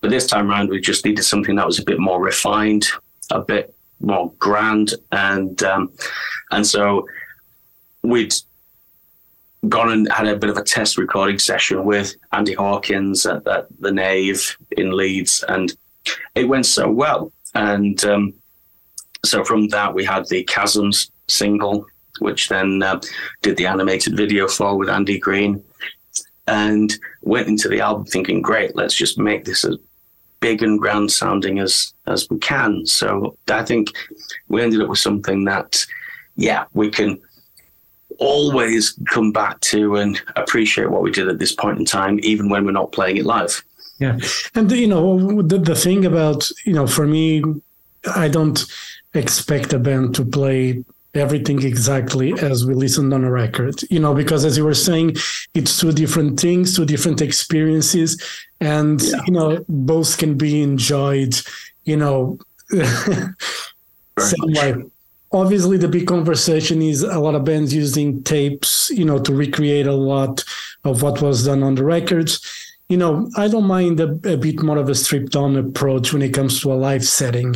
but 0.00 0.10
this 0.10 0.26
time 0.26 0.50
around 0.50 0.70
we 0.70 0.80
just 0.80 1.04
needed 1.04 1.22
something 1.22 1.54
that 1.56 1.66
was 1.66 1.78
a 1.78 1.84
bit 1.84 2.00
more 2.00 2.20
refined, 2.20 2.86
a 3.30 3.40
bit 3.40 3.74
more 4.00 4.32
grand, 4.38 4.94
and 5.12 5.62
um, 5.62 5.92
and 6.50 6.66
so 6.66 7.06
we'd 8.02 8.34
gone 9.68 9.90
and 9.90 10.10
had 10.12 10.28
a 10.28 10.36
bit 10.36 10.50
of 10.50 10.56
a 10.56 10.62
test 10.62 10.98
recording 10.98 11.38
session 11.38 11.84
with 11.84 12.14
Andy 12.32 12.54
Hawkins 12.54 13.26
at, 13.26 13.46
at 13.46 13.66
the 13.80 13.92
Nave 13.92 14.56
in 14.72 14.96
Leeds, 14.96 15.44
and 15.48 15.72
it 16.34 16.48
went 16.48 16.66
so 16.66 16.90
well. 16.90 17.32
And 17.54 18.02
um, 18.04 18.34
so 19.24 19.44
from 19.44 19.68
that, 19.68 19.94
we 19.94 20.04
had 20.04 20.28
the 20.28 20.44
Chasms 20.44 21.10
single, 21.26 21.86
which 22.20 22.48
then 22.48 22.82
uh, 22.82 23.00
did 23.42 23.56
the 23.56 23.66
animated 23.66 24.16
video 24.16 24.48
for 24.48 24.76
with 24.76 24.88
Andy 24.88 25.18
Green, 25.18 25.62
and 26.46 26.98
went 27.22 27.48
into 27.48 27.68
the 27.68 27.80
album 27.80 28.06
thinking, 28.06 28.40
great, 28.42 28.74
let's 28.74 28.94
just 28.94 29.18
make 29.18 29.44
this 29.44 29.64
as 29.64 29.76
big 30.40 30.62
and 30.62 30.78
grand 30.78 31.10
sounding 31.10 31.58
as 31.58 31.92
as 32.06 32.28
we 32.30 32.38
can. 32.38 32.86
So 32.86 33.36
I 33.48 33.64
think 33.64 33.88
we 34.48 34.62
ended 34.62 34.80
up 34.80 34.88
with 34.88 34.98
something 34.98 35.44
that, 35.44 35.84
yeah, 36.36 36.64
we 36.72 36.90
can 36.90 37.20
always 38.18 38.98
come 39.06 39.32
back 39.32 39.60
to 39.60 39.96
and 39.96 40.20
appreciate 40.36 40.90
what 40.90 41.02
we 41.02 41.10
did 41.10 41.28
at 41.28 41.38
this 41.38 41.54
point 41.54 41.78
in 41.78 41.84
time, 41.84 42.18
even 42.22 42.48
when 42.48 42.64
we're 42.64 42.72
not 42.72 42.92
playing 42.92 43.16
it 43.16 43.26
live. 43.26 43.62
Yeah, 43.98 44.18
and 44.54 44.70
you 44.70 44.86
know 44.86 45.42
the 45.42 45.58
the 45.58 45.74
thing 45.74 46.04
about 46.04 46.48
you 46.64 46.72
know 46.72 46.86
for 46.86 47.06
me, 47.06 47.42
I 48.14 48.28
don't 48.28 48.64
expect 49.14 49.72
a 49.72 49.78
band 49.78 50.14
to 50.14 50.24
play 50.24 50.84
everything 51.14 51.62
exactly 51.62 52.32
as 52.40 52.66
we 52.66 52.74
listened 52.74 53.12
on 53.14 53.24
a 53.24 53.30
record 53.30 53.80
you 53.90 53.98
know 53.98 54.14
because 54.14 54.44
as 54.44 54.56
you 54.56 54.64
were 54.64 54.74
saying 54.74 55.14
it's 55.54 55.80
two 55.80 55.92
different 55.92 56.38
things 56.38 56.76
two 56.76 56.84
different 56.84 57.22
experiences 57.22 58.22
and 58.60 59.02
yeah. 59.02 59.20
you 59.26 59.32
know 59.32 59.64
both 59.68 60.18
can 60.18 60.36
be 60.36 60.62
enjoyed 60.62 61.34
you 61.84 61.96
know 61.96 62.38
same 64.18 64.52
way 64.52 64.74
obviously 65.32 65.78
the 65.78 65.88
big 65.88 66.06
conversation 66.06 66.82
is 66.82 67.02
a 67.02 67.18
lot 67.18 67.34
of 67.34 67.44
bands 67.44 67.74
using 67.74 68.22
tapes 68.22 68.90
you 68.90 69.04
know 69.04 69.18
to 69.18 69.34
recreate 69.34 69.86
a 69.86 69.92
lot 69.92 70.44
of 70.84 71.02
what 71.02 71.22
was 71.22 71.46
done 71.46 71.62
on 71.62 71.74
the 71.74 71.84
records 71.84 72.40
you 72.88 72.96
know, 72.96 73.30
I 73.36 73.48
don't 73.48 73.66
mind 73.66 74.00
a, 74.00 74.08
a, 74.32 74.36
bit 74.36 74.62
more 74.62 74.78
of 74.78 74.88
a 74.88 74.94
stripped 74.94 75.32
down 75.32 75.56
approach 75.56 76.12
when 76.12 76.22
it 76.22 76.32
comes 76.32 76.60
to 76.62 76.72
a 76.72 76.74
live 76.74 77.04
setting. 77.04 77.54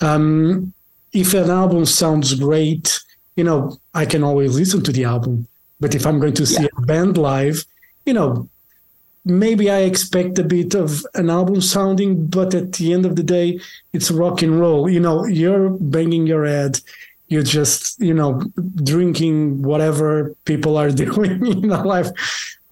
Um, 0.00 0.74
if 1.16 1.32
an 1.32 1.50
album 1.50 1.86
sounds 1.86 2.34
great, 2.34 3.00
you 3.36 3.44
know, 3.44 3.78
I 3.94 4.04
can 4.04 4.22
always 4.22 4.54
listen 4.54 4.82
to 4.84 4.92
the 4.92 5.04
album. 5.04 5.48
But 5.80 5.94
if 5.94 6.06
I'm 6.06 6.20
going 6.20 6.34
to 6.34 6.46
see 6.46 6.62
yeah. 6.62 6.68
a 6.76 6.82
band 6.82 7.16
live, 7.16 7.64
you 8.04 8.12
know, 8.12 8.48
maybe 9.24 9.70
I 9.70 9.80
expect 9.80 10.38
a 10.38 10.44
bit 10.44 10.74
of 10.74 11.06
an 11.14 11.30
album 11.30 11.60
sounding, 11.62 12.26
but 12.26 12.54
at 12.54 12.74
the 12.74 12.92
end 12.92 13.06
of 13.06 13.16
the 13.16 13.22
day, 13.22 13.58
it's 13.94 14.10
rock 14.10 14.42
and 14.42 14.60
roll. 14.60 14.90
You 14.90 15.00
know, 15.00 15.24
you're 15.24 15.70
banging 15.70 16.26
your 16.26 16.44
head, 16.44 16.80
you're 17.28 17.42
just, 17.42 17.98
you 17.98 18.14
know, 18.14 18.42
drinking 18.84 19.62
whatever 19.62 20.34
people 20.44 20.76
are 20.76 20.90
doing 21.04 21.46
in 21.46 21.68
life. 21.68 22.08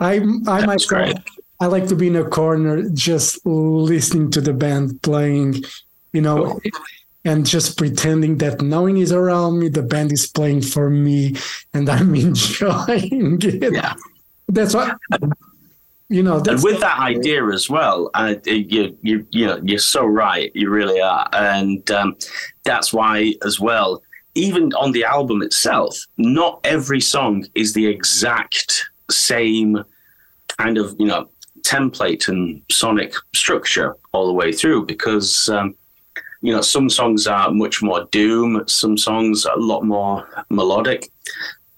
I 0.01 0.17
I 0.47 0.67
myself 0.67 1.19
I 1.61 1.67
like 1.67 1.89
to 1.89 1.97
be 1.97 2.09
in 2.09 2.17
a 2.17 2.29
corner 2.29 2.89
just 2.91 3.45
listening 3.47 4.31
to 4.33 4.41
the 4.41 4.53
band 4.53 5.01
playing, 5.03 5.65
you 6.13 6.21
know, 6.21 6.61
and 7.25 7.47
just 7.47 7.79
pretending 7.79 8.39
that 8.39 8.61
no 8.61 8.83
one 8.83 8.97
is 8.97 9.13
around 9.13 9.59
me, 9.59 9.69
the 9.69 9.83
band 9.83 10.13
is 10.13 10.27
playing 10.27 10.63
for 10.63 10.91
me, 10.91 11.37
and 11.73 11.89
I'm 11.89 12.15
enjoying 12.15 13.39
it. 13.43 13.73
Yeah. 13.73 13.95
That's 14.49 14.75
what 14.75 14.99
you 16.09 16.23
know. 16.23 16.43
and 16.47 16.63
with 16.63 16.81
that 16.81 16.99
idea 16.99 17.47
as 17.47 17.71
well, 17.71 18.11
uh, 18.15 18.35
you 18.45 18.97
you 19.03 19.27
you 19.31 19.47
know 19.47 19.61
you're 19.65 19.79
so 19.79 20.05
right. 20.05 20.53
You 20.55 20.71
really 20.71 21.01
are, 21.01 21.29
and 21.33 21.91
um, 21.91 22.17
that's 22.65 22.93
why 22.93 23.35
as 23.45 23.59
well. 23.59 24.03
Even 24.37 24.73
on 24.75 24.93
the 24.93 25.05
album 25.05 25.43
itself, 25.43 25.97
not 26.19 26.61
every 26.65 27.01
song 27.01 27.47
is 27.55 27.73
the 27.73 27.87
exact 27.87 28.85
same 29.11 29.83
kind 30.59 30.77
of 30.77 30.95
you 30.99 31.07
know 31.07 31.29
template 31.63 32.29
and 32.29 32.61
sonic 32.71 33.15
structure 33.35 33.97
all 34.13 34.27
the 34.27 34.33
way 34.33 34.53
through 34.53 34.85
because 34.85 35.49
um, 35.49 35.75
you 36.45 36.53
know, 36.53 36.61
some 36.61 36.91
songs 36.91 37.27
are 37.27 37.51
much 37.51 37.83
more 37.83 38.05
doom, 38.13 38.63
some 38.67 38.99
songs 38.99 39.47
are 39.47 39.57
a 39.57 39.63
lot 39.63 39.83
more 39.83 40.29
melodic, 40.51 41.11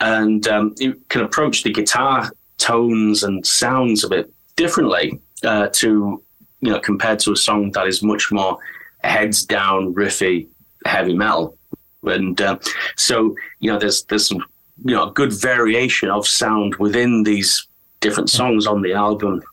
and 0.00 0.48
um, 0.48 0.74
you 0.78 1.00
can 1.08 1.20
approach 1.20 1.62
the 1.62 1.72
guitar 1.72 2.32
tones 2.58 3.22
and 3.22 3.46
sounds 3.46 4.02
a 4.02 4.08
bit 4.08 4.28
differently 4.56 5.20
uh, 5.44 5.68
to, 5.68 6.20
you 6.62 6.70
know, 6.72 6.80
compared 6.80 7.20
to 7.20 7.30
a 7.30 7.36
song 7.36 7.70
that 7.74 7.86
is 7.86 8.02
much 8.02 8.32
more 8.32 8.58
heads 9.04 9.46
down, 9.46 9.94
riffy, 9.94 10.48
heavy 10.84 11.14
metal. 11.14 11.56
And 12.02 12.40
uh, 12.40 12.58
so, 12.96 13.36
you 13.60 13.70
know, 13.70 13.78
there's 13.78 14.02
there's 14.06 14.26
some, 14.26 14.44
you 14.84 14.96
know, 14.96 15.10
a 15.10 15.12
good 15.12 15.32
variation 15.32 16.10
of 16.10 16.26
sound 16.26 16.74
within 16.74 17.22
these 17.22 17.68
different 18.00 18.30
songs 18.30 18.66
on 18.66 18.82
the 18.82 18.94
album 18.94 19.44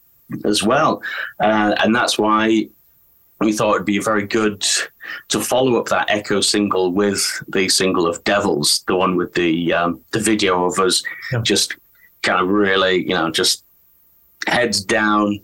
as 0.43 0.63
well, 0.63 1.03
uh, 1.39 1.75
and 1.83 1.95
that's 1.95 2.17
why 2.17 2.67
we 3.43 3.53
thought 3.53 3.75
it'd 3.75 3.85
be 3.85 3.99
very 3.99 4.25
good 4.25 4.65
to 5.29 5.39
follow 5.39 5.79
up 5.79 5.87
that 5.87 6.09
Echo 6.09 6.41
single 6.41 6.91
with 6.91 7.43
the 7.47 7.69
single 7.69 8.07
of 8.07 8.23
Devils, 8.23 8.83
the 8.87 8.95
one 8.95 9.15
with 9.15 9.33
the 9.33 9.73
um, 9.73 10.01
the 10.11 10.19
video 10.19 10.65
of 10.65 10.79
us 10.79 11.03
yeah. 11.31 11.41
just 11.41 11.75
kind 12.21 12.41
of 12.41 12.49
really, 12.49 13.03
you 13.03 13.13
know, 13.13 13.29
just 13.29 13.63
heads 14.47 14.83
down, 14.83 15.39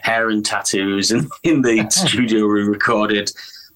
hair 0.00 0.30
and 0.30 0.44
tattoos 0.44 1.10
in, 1.10 1.28
in 1.42 1.62
the 1.62 1.86
studio 1.90 2.46
we 2.46 2.62
recorded. 2.62 3.30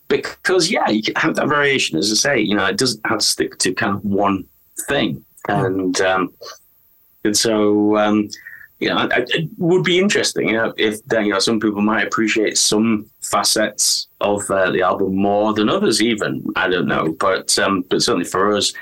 Because 0.08 0.70
yeah, 0.70 0.88
you 0.88 1.02
can 1.02 1.16
have 1.16 1.34
that 1.34 1.48
variation, 1.48 1.98
as 1.98 2.12
I 2.12 2.14
say, 2.14 2.40
you 2.40 2.54
know, 2.54 2.66
it 2.66 2.78
doesn't 2.78 3.04
have 3.06 3.18
to 3.18 3.26
stick 3.26 3.58
to 3.58 3.74
kind 3.74 3.96
of 3.96 4.04
one 4.04 4.44
thing. 4.88 5.24
And 5.48 6.00
um, 6.00 6.32
and 7.24 7.36
so 7.36 7.96
um, 7.96 8.28
you 8.78 8.88
know, 8.88 9.08
it 9.10 9.48
would 9.58 9.84
be 9.84 9.98
interesting, 9.98 10.48
you 10.48 10.54
know, 10.54 10.74
if 10.76 11.00
you 11.10 11.30
know 11.30 11.38
some 11.38 11.60
people 11.60 11.80
might 11.80 12.06
appreciate 12.06 12.58
some 12.58 13.08
facets 13.30 14.08
of 14.20 14.48
uh, 14.50 14.70
the 14.70 14.82
album 14.82 15.14
more 15.16 15.52
than 15.52 15.68
others. 15.68 16.00
Even 16.00 16.44
I 16.56 16.68
don't 16.68 16.86
know, 16.86 17.12
but 17.18 17.58
um, 17.58 17.82
but 17.88 18.02
certainly 18.02 18.24
for 18.24 18.56
us, 18.56 18.72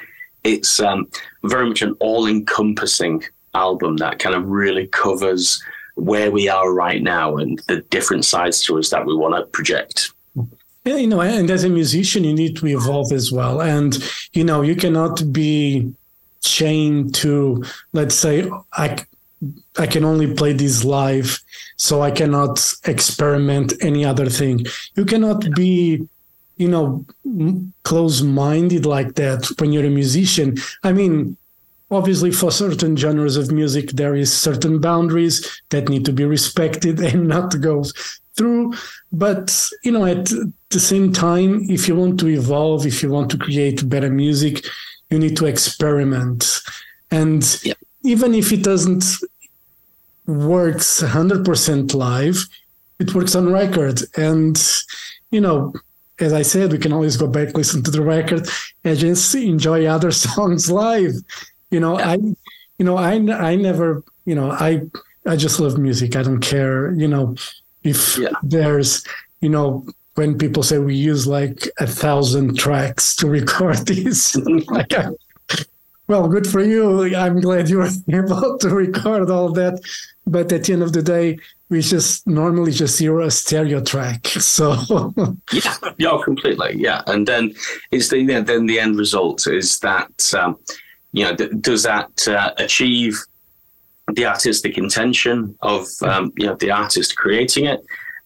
it's 0.42 0.80
um, 0.80 1.06
very 1.44 1.68
much 1.68 1.82
an 1.82 1.94
all-encompassing 2.00 3.24
album 3.54 3.96
that 3.98 4.18
kind 4.18 4.34
of 4.34 4.46
really 4.46 4.86
covers 4.88 5.62
where 5.94 6.30
we 6.30 6.48
are 6.48 6.72
right 6.72 7.02
now 7.02 7.36
and 7.36 7.60
the 7.68 7.80
different 7.90 8.24
sides 8.24 8.62
to 8.64 8.78
us 8.78 8.90
that 8.90 9.06
we 9.06 9.14
want 9.14 9.34
to 9.34 9.42
project. 9.50 10.10
Yeah, 10.84 10.96
you 10.96 11.06
know, 11.06 11.20
and 11.20 11.50
as 11.50 11.64
a 11.64 11.68
musician, 11.68 12.24
you 12.24 12.34
need 12.34 12.56
to 12.56 12.66
evolve 12.66 13.12
as 13.12 13.32
well, 13.32 13.62
and 13.62 13.96
you 14.32 14.44
know, 14.44 14.60
you 14.62 14.76
cannot 14.76 15.32
be 15.32 15.94
chained 16.42 17.14
to, 17.14 17.64
let's 17.92 18.14
say, 18.14 18.50
I 18.74 18.98
I 19.78 19.86
can 19.86 20.04
only 20.04 20.32
play 20.32 20.52
this 20.52 20.84
live, 20.84 21.40
so 21.76 22.02
I 22.02 22.10
cannot 22.10 22.72
experiment 22.84 23.72
any 23.80 24.04
other 24.04 24.28
thing. 24.28 24.66
You 24.96 25.04
cannot 25.04 25.54
be, 25.54 26.06
you 26.56 26.68
know, 26.68 27.04
close-minded 27.82 28.86
like 28.86 29.14
that 29.14 29.46
when 29.58 29.72
you're 29.72 29.86
a 29.86 29.90
musician. 29.90 30.56
I 30.82 30.92
mean, 30.92 31.36
obviously, 31.90 32.30
for 32.30 32.50
certain 32.50 32.96
genres 32.96 33.36
of 33.36 33.52
music, 33.52 33.90
there 33.90 34.14
is 34.14 34.32
certain 34.32 34.80
boundaries 34.80 35.62
that 35.70 35.88
need 35.88 36.04
to 36.04 36.12
be 36.12 36.24
respected 36.24 37.00
and 37.08 37.28
not 37.28 37.60
go 37.60 37.84
through. 38.36 38.74
But 39.12 39.68
you 39.82 39.92
know, 39.92 40.04
at 40.04 40.30
the 40.70 40.80
same 40.80 41.12
time, 41.12 41.66
if 41.70 41.88
you 41.88 41.96
want 41.96 42.18
to 42.20 42.28
evolve, 42.28 42.86
if 42.86 43.02
you 43.02 43.10
want 43.10 43.30
to 43.30 43.38
create 43.38 43.88
better 43.88 44.10
music, 44.10 44.64
you 45.10 45.18
need 45.18 45.36
to 45.36 45.46
experiment. 45.46 46.60
And 47.10 47.42
yeah. 47.62 47.74
even 48.02 48.34
if 48.34 48.52
it 48.52 48.62
doesn't 48.62 49.04
works 50.26 51.02
100% 51.02 51.94
live 51.94 52.46
it 52.98 53.14
works 53.14 53.34
on 53.34 53.52
record 53.52 54.00
and 54.16 54.62
you 55.30 55.40
know 55.40 55.72
as 56.20 56.32
I 56.32 56.42
said, 56.42 56.70
we 56.70 56.78
can 56.78 56.92
always 56.92 57.16
go 57.16 57.26
back, 57.26 57.56
listen 57.56 57.82
to 57.82 57.90
the 57.90 58.02
record, 58.02 58.48
and 58.84 58.98
just 58.98 59.34
enjoy 59.34 59.86
other 59.86 60.10
songs 60.26 60.70
live. 60.70 61.14
You 61.70 61.80
know, 61.80 61.98
yeah. 61.98 62.10
I, 62.10 62.14
you 62.78 62.84
know, 62.84 62.96
I, 62.96 63.14
I 63.14 63.56
never, 63.56 64.02
you 64.24 64.34
know, 64.34 64.50
I, 64.50 64.82
I 65.26 65.36
just 65.36 65.58
love 65.58 65.78
music. 65.78 66.16
I 66.16 66.22
don't 66.22 66.40
care, 66.40 66.92
you 66.92 67.08
know, 67.08 67.34
if 67.82 68.18
yeah. 68.18 68.30
there's, 68.42 69.04
you 69.40 69.48
know, 69.48 69.86
when 70.14 70.38
people 70.38 70.62
say 70.62 70.78
we 70.78 70.94
use 70.94 71.26
like 71.26 71.68
a 71.78 71.86
thousand 71.86 72.56
tracks 72.56 73.16
to 73.16 73.28
record 73.28 73.78
this, 73.86 74.36
like, 74.68 74.92
I, 74.92 75.08
well, 76.06 76.28
good 76.28 76.46
for 76.46 76.62
you. 76.62 77.14
I'm 77.14 77.40
glad 77.40 77.68
you 77.68 77.78
were 77.78 77.88
able 78.08 78.58
to 78.58 78.68
record 78.68 79.30
all 79.30 79.50
that. 79.52 79.80
But 80.26 80.52
at 80.52 80.64
the 80.64 80.72
end 80.72 80.82
of 80.82 80.92
the 80.92 81.02
day, 81.02 81.38
we 81.68 81.80
just 81.80 82.26
normally 82.26 82.72
just 82.72 82.98
hear 82.98 83.20
a 83.20 83.30
stereo 83.30 83.82
track. 83.82 84.26
So 84.40 85.12
yeah, 85.52 85.74
yeah, 85.98 86.18
completely, 86.24 86.76
yeah. 86.76 87.02
And 87.06 87.26
then 87.26 87.54
it's 87.90 88.08
the 88.08 88.24
then 88.24 88.66
the 88.66 88.78
end 88.78 88.98
result 88.98 89.46
is 89.46 89.78
that 89.80 90.34
um, 90.34 90.56
you 91.12 91.24
know 91.24 91.34
does 91.34 91.82
that 91.82 92.28
uh, 92.28 92.52
achieve 92.58 93.18
the 94.12 94.26
artistic 94.26 94.76
intention 94.78 95.56
of 95.62 95.86
um, 96.02 96.32
you 96.36 96.46
know 96.46 96.54
the 96.56 96.70
artist 96.70 97.16
creating 97.16 97.64
it, 97.64 97.80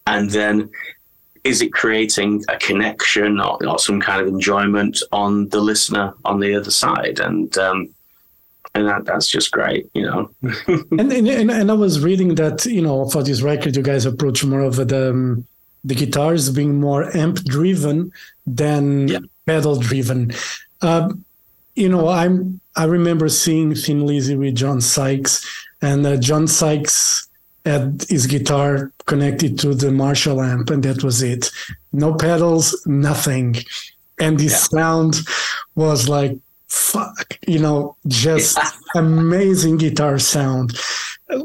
and 0.07 0.31
then 0.31 0.69
is 1.49 1.63
it 1.63 1.73
creating 1.73 2.45
a 2.49 2.57
connection 2.59 3.41
or, 3.41 3.65
or 3.67 3.79
some 3.79 4.01
kind 4.01 4.21
of 4.21 4.29
enjoyment 4.29 5.03
on 5.13 5.49
the 5.49 5.61
listener 5.61 6.13
on 6.25 6.41
the 6.41 6.55
other 6.55 6.71
side? 6.71 7.21
And 7.21 7.57
um, 7.57 7.89
and 8.75 8.87
that, 8.87 9.07
that's 9.07 9.29
just 9.29 9.51
great, 9.51 9.89
you 9.95 10.03
know. 10.03 10.31
and, 11.01 11.13
and 11.13 11.51
and 11.51 11.71
I 11.71 11.75
was 11.75 12.05
reading 12.05 12.35
that 12.35 12.67
you 12.67 12.83
know 12.83 13.09
for 13.09 13.23
this 13.23 13.41
record, 13.41 13.77
you 13.77 13.83
guys 13.83 14.05
approach 14.05 14.45
more 14.45 14.61
of 14.61 14.77
the 14.77 15.11
um, 15.11 15.47
the 15.85 15.95
guitars 15.95 16.51
being 16.51 16.79
more 16.81 17.17
amp 17.17 17.39
driven 17.45 18.13
than 18.47 19.09
yeah. 19.09 19.19
pedal 19.47 19.77
driven. 19.79 20.33
Um, 20.83 21.25
you 21.75 21.89
know, 21.89 22.09
I'm 22.09 22.61
I 22.77 22.85
remember 22.85 23.29
seeing 23.29 23.75
Thin 23.75 24.07
Lizzy 24.07 24.37
with 24.37 24.55
John 24.55 24.81
Sykes, 24.81 25.47
and 25.81 26.07
uh, 26.07 26.17
John 26.19 26.47
Sykes 26.47 27.28
had 27.69 28.05
his 28.09 28.27
guitar 28.27 28.93
connected 29.07 29.59
to 29.61 29.75
the 29.75 29.91
Marshall 29.91 30.43
amp, 30.43 30.71
and 30.71 30.83
that 30.83 31.05
was 31.05 31.23
it. 31.23 31.51
No 31.93 32.15
pedals, 32.15 32.81
nothing, 32.87 33.57
and 34.19 34.39
the 34.39 34.45
yeah. 34.45 34.57
sound 34.57 35.17
was 35.75 36.09
like 36.09 36.39
fuck, 36.69 37.39
you 37.47 37.59
know, 37.59 37.97
just 38.07 38.59
amazing 38.95 39.79
guitar 39.79 40.19
sound. 40.19 40.79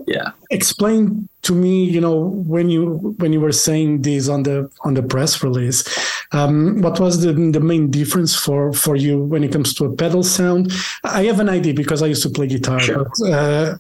Yeah. 0.08 0.32
Explain 0.50 1.28
to 1.42 1.54
me, 1.54 1.84
you 1.84 2.00
know, 2.00 2.18
when 2.48 2.70
you 2.70 3.16
when 3.20 3.34
you 3.34 3.42
were 3.42 3.52
saying 3.52 4.04
this 4.04 4.30
on 4.30 4.44
the 4.44 4.72
on 4.82 4.94
the 4.94 5.04
press 5.04 5.44
release, 5.44 5.84
um, 6.32 6.82
what 6.82 7.00
was 7.00 7.22
the 7.22 7.34
the 7.34 7.60
main 7.60 7.92
difference 7.92 8.34
for 8.36 8.72
for 8.72 8.96
you 8.96 9.20
when 9.20 9.44
it 9.44 9.52
comes 9.52 9.74
to 9.76 9.86
a 9.86 9.94
pedal 9.94 10.24
sound? 10.24 10.72
I 11.04 11.26
have 11.26 11.42
an 11.42 11.50
idea 11.50 11.74
because 11.74 12.02
I 12.02 12.08
used 12.08 12.24
to 12.24 12.30
play 12.30 12.48
guitar, 12.48 12.80
sure. 12.80 13.12
but, 13.20 13.30
uh, 13.30 13.78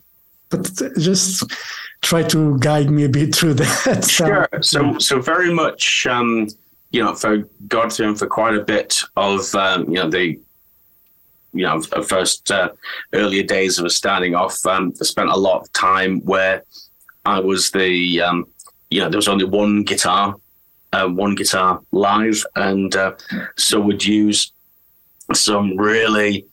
but 0.53 0.97
just 0.97 1.43
try 2.01 2.23
to 2.23 2.57
guide 2.59 2.89
me 2.89 3.03
a 3.05 3.09
bit 3.09 3.35
through 3.35 3.55
that. 3.55 4.05
Sure. 4.09 4.47
So 4.61 4.97
so 4.99 5.21
very 5.21 5.53
much. 5.53 6.07
Um, 6.07 6.47
you 6.91 7.03
know, 7.03 7.15
for 7.15 7.49
through 7.67 8.15
for 8.15 8.27
quite 8.27 8.55
a 8.55 8.61
bit 8.61 9.01
of 9.15 9.55
um, 9.55 9.85
you 9.85 9.95
know 9.95 10.09
the 10.09 10.39
you 11.53 11.63
know, 11.63 11.81
first 11.81 12.51
uh, 12.51 12.69
earlier 13.13 13.43
days 13.43 13.77
of 13.77 13.85
us 13.85 13.95
starting 13.95 14.35
off, 14.35 14.65
um, 14.65 14.93
I 14.99 15.05
spent 15.05 15.29
a 15.29 15.37
lot 15.37 15.61
of 15.61 15.71
time 15.73 16.21
where 16.21 16.63
I 17.25 17.39
was 17.39 17.71
the, 17.71 18.21
um, 18.21 18.45
you 18.89 18.99
know, 18.99 19.09
there 19.09 19.17
was 19.17 19.27
only 19.27 19.45
one 19.45 19.83
guitar, 19.83 20.35
uh, 20.91 21.07
one 21.07 21.35
guitar 21.35 21.79
live, 21.91 22.43
and 22.55 22.95
uh, 22.95 23.13
so 23.55 23.79
would 23.79 24.03
use 24.03 24.51
some 25.33 25.77
really 25.77 26.45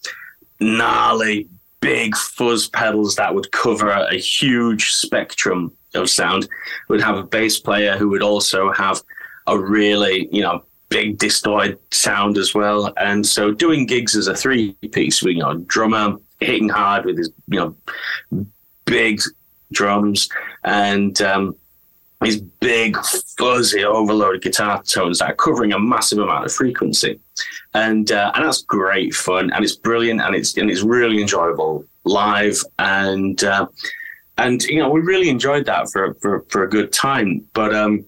gnarly, 0.60 1.48
big 1.80 2.16
fuzz 2.16 2.68
pedals 2.68 3.16
that 3.16 3.34
would 3.34 3.50
cover 3.52 3.90
a 3.90 4.16
huge 4.16 4.92
spectrum 4.92 5.72
of 5.94 6.08
sound. 6.08 6.48
Would 6.88 7.00
have 7.00 7.16
a 7.16 7.22
bass 7.22 7.58
player 7.58 7.96
who 7.96 8.08
would 8.10 8.22
also 8.22 8.72
have 8.72 9.02
a 9.46 9.58
really, 9.58 10.28
you 10.30 10.42
know, 10.42 10.62
big 10.88 11.18
distorted 11.18 11.78
sound 11.90 12.36
as 12.36 12.54
well. 12.54 12.92
And 12.96 13.26
so 13.26 13.52
doing 13.52 13.86
gigs 13.86 14.16
as 14.16 14.26
a 14.26 14.34
three 14.34 14.72
piece 14.92 15.22
with, 15.22 15.34
you 15.34 15.42
know, 15.42 15.58
drummer 15.66 16.16
hitting 16.40 16.68
hard 16.68 17.06
with 17.06 17.18
his, 17.18 17.30
you 17.48 17.58
know, 17.58 18.44
big 18.84 19.20
drums 19.72 20.28
and 20.64 21.20
um, 21.22 21.54
these 22.20 22.40
big 22.40 22.96
fuzzy 23.38 23.84
overloaded 23.84 24.42
guitar 24.42 24.82
tones 24.82 25.20
that 25.20 25.30
are 25.30 25.34
covering 25.34 25.72
a 25.72 25.78
massive 25.78 26.18
amount 26.18 26.44
of 26.44 26.52
frequency. 26.52 27.18
And 27.74 28.10
uh, 28.10 28.32
and 28.34 28.44
that's 28.44 28.62
great 28.62 29.14
fun 29.14 29.50
and 29.52 29.64
it's 29.64 29.76
brilliant 29.76 30.20
and 30.20 30.34
it's 30.34 30.56
and 30.56 30.70
it's 30.70 30.82
really 30.82 31.20
enjoyable 31.20 31.84
live. 32.04 32.58
And 32.78 33.42
uh, 33.44 33.66
and 34.38 34.62
you 34.64 34.78
know 34.78 34.90
we 34.90 35.00
really 35.00 35.28
enjoyed 35.28 35.66
that 35.66 35.90
for 35.90 36.14
for, 36.14 36.44
for 36.48 36.64
a 36.64 36.68
good 36.68 36.92
time. 36.92 37.44
But 37.52 37.74
um 37.74 38.04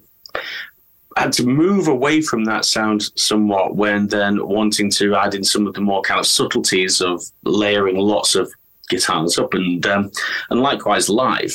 had 1.17 1.33
to 1.33 1.47
move 1.47 1.89
away 1.89 2.23
from 2.23 2.45
that 2.45 2.65
sound 2.65 3.03
somewhat 3.17 3.77
when 3.77 4.09
then 4.09 4.47
wanting 4.47 4.91
to 4.91 5.15
add 5.15 5.35
in 5.35 5.45
some 5.45 5.67
of 5.67 5.75
the 5.75 5.81
more 5.81 6.03
kind 6.03 6.19
of 6.19 6.27
subtleties 6.27 7.01
of 7.01 7.23
layering 7.45 7.97
lots 7.97 8.35
of 8.35 8.51
guitars 8.89 9.39
up. 9.39 9.55
And 9.55 9.87
um, 9.87 10.11
and 10.51 10.61
likewise 10.61 11.09
live. 11.09 11.53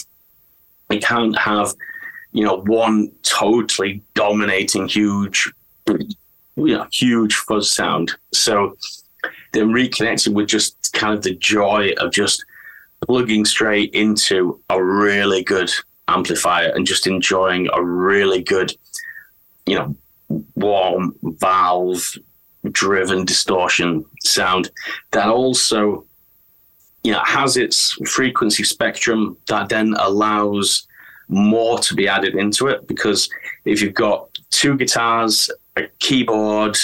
You 0.89 0.99
can't 0.99 1.37
have 1.37 1.73
you 2.31 2.43
know 2.43 2.61
one 2.61 3.11
totally 3.23 4.03
dominating 4.13 4.87
huge 4.87 5.51
you 6.57 6.75
know 6.75 6.87
huge 6.91 7.35
fuzz 7.35 7.71
sound. 7.71 8.13
So 8.33 8.77
then 9.53 9.69
reconnecting 9.69 10.33
with 10.33 10.47
just 10.47 10.91
kind 10.93 11.13
of 11.13 11.23
the 11.23 11.35
joy 11.35 11.93
of 11.99 12.11
just 12.11 12.43
plugging 13.05 13.45
straight 13.45 13.93
into 13.93 14.59
a 14.69 14.83
really 14.83 15.43
good 15.43 15.71
amplifier 16.07 16.71
and 16.73 16.85
just 16.85 17.07
enjoying 17.07 17.69
a 17.73 17.83
really 17.83 18.41
good 18.41 18.73
you 19.67 19.75
know, 19.75 19.95
warm 20.55 21.13
valve 21.21 22.01
driven 22.71 23.23
distortion 23.23 24.03
sound 24.23 24.69
that 25.11 25.27
also 25.27 26.05
you 27.03 27.11
know 27.13 27.21
has 27.23 27.55
its 27.55 27.91
frequency 28.09 28.63
spectrum 28.63 29.37
that 29.47 29.69
then 29.69 29.95
allows 29.99 30.85
more 31.29 31.79
to 31.79 31.93
be 31.93 32.07
added 32.07 32.35
into 32.35 32.67
it. 32.67 32.87
Because 32.87 33.29
if 33.65 33.81
you've 33.81 33.93
got 33.93 34.27
two 34.49 34.75
guitars 34.77 35.49
a 35.77 35.87
keyboard 35.99 36.77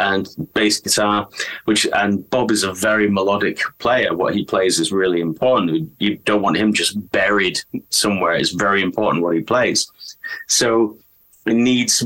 and 0.00 0.28
bass 0.54 0.80
guitar 0.80 1.28
which 1.64 1.84
and 1.92 2.28
bob 2.30 2.52
is 2.52 2.62
a 2.62 2.72
very 2.72 3.10
melodic 3.10 3.60
player. 3.78 4.14
What 4.14 4.34
he 4.34 4.44
plays 4.44 4.78
is 4.78 4.92
really 4.92 5.20
important. 5.20 5.90
You 5.98 6.16
don't 6.18 6.42
want 6.42 6.56
him 6.56 6.72
just 6.72 7.10
buried 7.10 7.58
somewhere. 7.90 8.34
It's 8.34 8.52
very 8.52 8.80
important 8.82 9.24
what 9.24 9.34
he 9.34 9.42
plays. 9.42 9.90
So 10.46 10.96
it 11.46 11.54
needs 11.54 12.04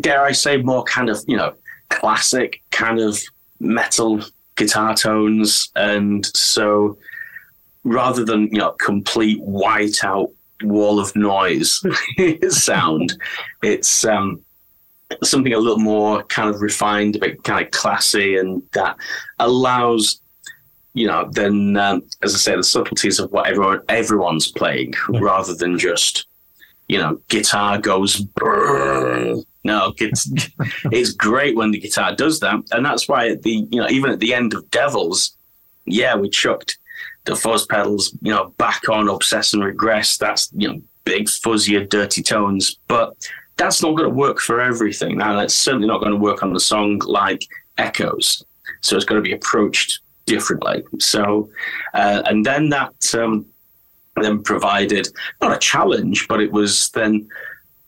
dare 0.00 0.24
I 0.24 0.32
say, 0.32 0.56
more 0.58 0.84
kind 0.84 1.08
of, 1.08 1.22
you 1.26 1.36
know, 1.36 1.54
classic 1.88 2.62
kind 2.70 3.00
of 3.00 3.20
metal 3.60 4.20
guitar 4.56 4.94
tones. 4.94 5.70
And 5.76 6.24
so 6.36 6.98
rather 7.84 8.24
than, 8.24 8.48
you 8.48 8.58
know, 8.58 8.72
complete 8.72 9.40
white 9.40 10.04
out 10.04 10.30
wall 10.62 10.98
of 10.98 11.14
noise 11.16 11.82
sound, 12.48 13.14
it's 13.62 14.04
um, 14.04 14.43
something 15.22 15.52
a 15.52 15.58
little 15.58 15.78
more 15.78 16.22
kind 16.24 16.48
of 16.52 16.60
refined, 16.60 17.16
a 17.16 17.20
bit 17.20 17.44
kind 17.44 17.64
of 17.64 17.70
classy, 17.72 18.36
and 18.36 18.62
that 18.72 18.96
allows 19.38 20.20
you 20.94 21.08
know, 21.08 21.28
then 21.32 21.76
um, 21.76 22.02
as 22.22 22.34
I 22.34 22.38
say, 22.38 22.56
the 22.56 22.62
subtleties 22.62 23.18
of 23.18 23.30
what 23.32 23.48
everyone 23.48 23.80
everyone's 23.88 24.50
playing, 24.50 24.94
yeah. 25.12 25.20
rather 25.20 25.54
than 25.54 25.78
just 25.78 26.26
you 26.88 26.98
know, 26.98 27.20
guitar 27.28 27.78
goes. 27.78 28.20
Brrr. 28.20 29.44
No, 29.64 29.94
it's 29.98 30.30
it's 30.84 31.12
great 31.12 31.56
when 31.56 31.72
the 31.72 31.80
guitar 31.80 32.14
does 32.14 32.40
that, 32.40 32.62
and 32.70 32.86
that's 32.86 33.08
why 33.08 33.28
at 33.28 33.42
the 33.42 33.66
you 33.70 33.80
know 33.80 33.88
even 33.88 34.10
at 34.10 34.20
the 34.20 34.34
end 34.34 34.54
of 34.54 34.70
Devils, 34.70 35.36
yeah, 35.84 36.14
we 36.14 36.28
chucked 36.30 36.78
the 37.24 37.34
fuzz 37.34 37.66
pedals 37.66 38.16
you 38.22 38.32
know 38.32 38.50
back 38.58 38.88
on 38.88 39.08
Obsess 39.08 39.52
and 39.52 39.64
Regress. 39.64 40.16
That's 40.16 40.50
you 40.52 40.68
know 40.68 40.82
big 41.04 41.26
fuzzier, 41.26 41.88
dirty 41.88 42.22
tones, 42.22 42.78
but 42.86 43.16
that's 43.56 43.82
not 43.82 43.96
going 43.96 44.08
to 44.08 44.14
work 44.14 44.40
for 44.40 44.60
everything. 44.60 45.18
Now 45.18 45.36
that's 45.36 45.54
certainly 45.54 45.86
not 45.86 46.00
going 46.00 46.12
to 46.12 46.18
work 46.18 46.42
on 46.42 46.54
a 46.54 46.60
song 46.60 46.98
like 47.06 47.46
Echoes. 47.78 48.44
So 48.80 48.96
it's 48.96 49.04
got 49.04 49.14
to 49.14 49.20
be 49.20 49.32
approached 49.32 50.00
differently. 50.26 50.84
So, 50.98 51.48
uh, 51.92 52.22
and 52.26 52.44
then 52.44 52.68
that 52.70 53.14
um, 53.14 53.46
then 54.16 54.42
provided 54.42 55.08
not 55.40 55.56
a 55.56 55.58
challenge, 55.58 56.28
but 56.28 56.40
it 56.40 56.52
was 56.52 56.90
then, 56.90 57.28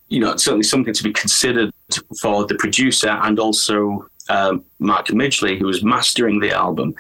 you 0.09 0.21
know, 0.21 0.37
certainly 0.37 0.65
something 0.65 0.95
to 0.95 1.03
be 1.03 1.13
considered 1.13 1.73
for 2.21 2.47
the 2.47 2.57
producer 2.57 3.09
and 3.09 3.39
also 3.39 4.07
um, 4.29 4.65
Mark 4.79 5.07
Midgley, 5.09 5.59
who 5.59 5.67
was 5.67 5.85
mastering 5.85 6.41
the 6.41 6.53
album. 6.53 6.95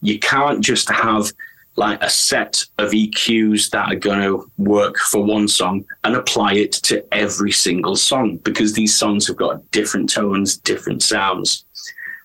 You 0.00 0.18
can't 0.18 0.60
just 0.60 0.90
have 0.90 1.30
like 1.76 2.02
a 2.02 2.10
set 2.10 2.64
of 2.78 2.90
EQs 2.90 3.70
that 3.70 3.90
are 3.90 3.96
going 3.96 4.20
to 4.20 4.50
work 4.58 4.96
for 4.98 5.24
one 5.24 5.48
song 5.48 5.84
and 6.04 6.14
apply 6.16 6.54
it 6.54 6.72
to 6.72 7.04
every 7.14 7.52
single 7.52 7.96
song 7.96 8.36
because 8.38 8.74
these 8.74 8.96
songs 8.96 9.26
have 9.26 9.36
got 9.36 9.70
different 9.70 10.10
tones, 10.10 10.58
different 10.58 11.02
sounds. 11.02 11.64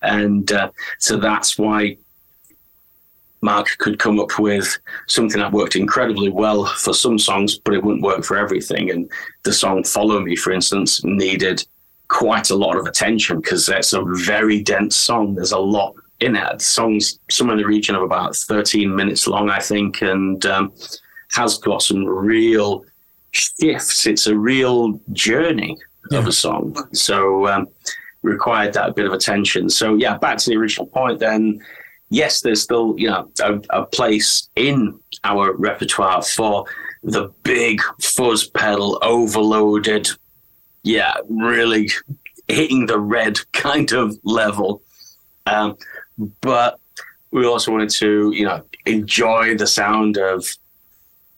And 0.02 0.52
uh, 0.52 0.72
so 1.00 1.18
that's 1.18 1.58
why 1.58 1.98
Mark 3.42 3.68
could 3.78 4.00
come 4.00 4.20
up 4.20 4.38
with 4.40 4.78
something 5.08 5.40
that 5.40 5.54
worked 5.54 5.76
incredibly 5.76 6.30
well 6.30 6.66
for 6.66 6.94
some 6.94 7.18
songs, 7.18 7.58
but 7.58 7.74
it 7.74 7.84
wouldn't 7.84 8.04
work 8.04 8.24
for 8.24 8.38
everything. 8.38 8.92
And 8.92 9.10
the 9.44 9.54
song 9.54 9.84
Follow 9.84 10.20
Me, 10.20 10.36
for 10.36 10.52
instance, 10.52 11.04
needed 11.04 11.66
quite 12.10 12.50
a 12.50 12.56
lot 12.56 12.78
of 12.78 12.86
attention 12.86 13.40
because 13.40 13.70
it's 13.70 13.94
a 13.94 14.04
very 14.04 14.62
dense 14.62 14.96
song. 14.96 15.36
There's 15.36 15.52
a 15.52 15.60
lot 15.60 15.94
in 16.20 16.36
it. 16.36 16.62
Song's 16.62 17.20
somewhere 17.30 17.56
in 17.56 17.62
the 17.62 17.68
region 17.68 17.96
of 17.96 18.02
about 18.02 18.36
13 18.36 18.96
minutes 18.96 19.28
long, 19.28 19.50
I 19.50 19.60
think, 19.60 20.02
and 20.02 20.46
um, 20.46 20.74
has 21.34 21.58
got 21.58 21.82
some 21.82 22.06
real 22.06 22.86
shifts. 23.32 24.08
It's 24.08 24.28
a 24.28 24.38
real 24.38 25.00
journey 25.14 25.78
yeah. 26.12 26.20
of 26.20 26.28
a 26.28 26.32
song. 26.32 26.76
So 26.94 27.48
um, 27.48 27.68
required 28.22 28.74
that 28.74 28.96
bit 28.96 29.06
of 29.06 29.14
attention. 29.14 29.70
So 29.70 29.96
yeah, 29.96 30.18
back 30.18 30.38
to 30.40 30.50
the 30.50 30.58
original 30.58 30.88
point 30.88 31.20
then. 31.20 31.64
Yes, 32.10 32.42
there's 32.42 32.62
still 32.62 32.96
you 32.98 33.10
know 33.10 33.30
a, 33.42 33.60
a 33.72 33.86
place 33.86 34.50
in 34.56 34.98
our 35.24 35.54
repertoire 35.54 36.22
for 36.22 36.66
the 37.04 37.30
big 37.44 37.82
fuzz 38.02 38.48
pedal 38.48 39.00
overloaded, 39.02 40.10
yeah, 40.84 41.16
really 41.30 41.90
hitting 42.48 42.86
the 42.86 43.00
red 43.00 43.40
kind 43.54 43.92
of 43.92 44.18
level. 44.24 44.82
Um, 45.46 45.78
but 46.42 46.80
we 47.32 47.46
also 47.46 47.72
wanted 47.72 47.90
to, 47.90 48.32
you 48.34 48.46
know, 48.46 48.64
enjoy 48.86 49.56
the 49.56 49.68
sound 49.68 50.18
of, 50.18 50.46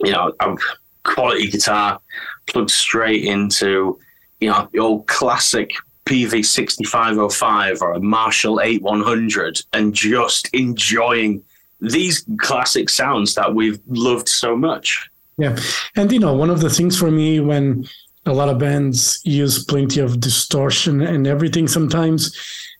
you 0.03 0.11
know, 0.11 0.33
a 0.39 0.55
quality 1.03 1.47
guitar 1.47 1.99
plugged 2.47 2.71
straight 2.71 3.23
into, 3.23 3.99
you 4.39 4.49
know, 4.49 4.69
the 4.71 4.79
old 4.79 5.07
classic 5.07 5.71
Peavey 6.05 6.43
6505 6.43 7.81
or 7.81 7.93
a 7.93 7.99
Marshall 7.99 8.61
8100 8.61 9.61
and 9.73 9.93
just 9.93 10.49
enjoying 10.53 11.43
these 11.81 12.25
classic 12.39 12.89
sounds 12.89 13.35
that 13.35 13.53
we've 13.53 13.79
loved 13.87 14.27
so 14.27 14.55
much. 14.55 15.09
Yeah. 15.37 15.57
And, 15.95 16.11
you 16.11 16.19
know, 16.19 16.33
one 16.33 16.49
of 16.49 16.61
the 16.61 16.69
things 16.69 16.97
for 16.99 17.11
me 17.11 17.39
when 17.39 17.87
a 18.25 18.33
lot 18.33 18.49
of 18.49 18.59
bands 18.59 19.21
use 19.23 19.63
plenty 19.63 20.01
of 20.01 20.19
distortion 20.19 21.01
and 21.01 21.25
everything 21.25 21.67
sometimes 21.67 22.35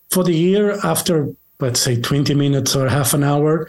for 0.09 0.23
the 0.23 0.33
year 0.33 0.77
after 0.83 1.29
let's 1.59 1.79
say 1.79 1.99
20 1.99 2.33
minutes 2.33 2.75
or 2.75 2.87
half 2.87 3.13
an 3.13 3.23
hour 3.23 3.67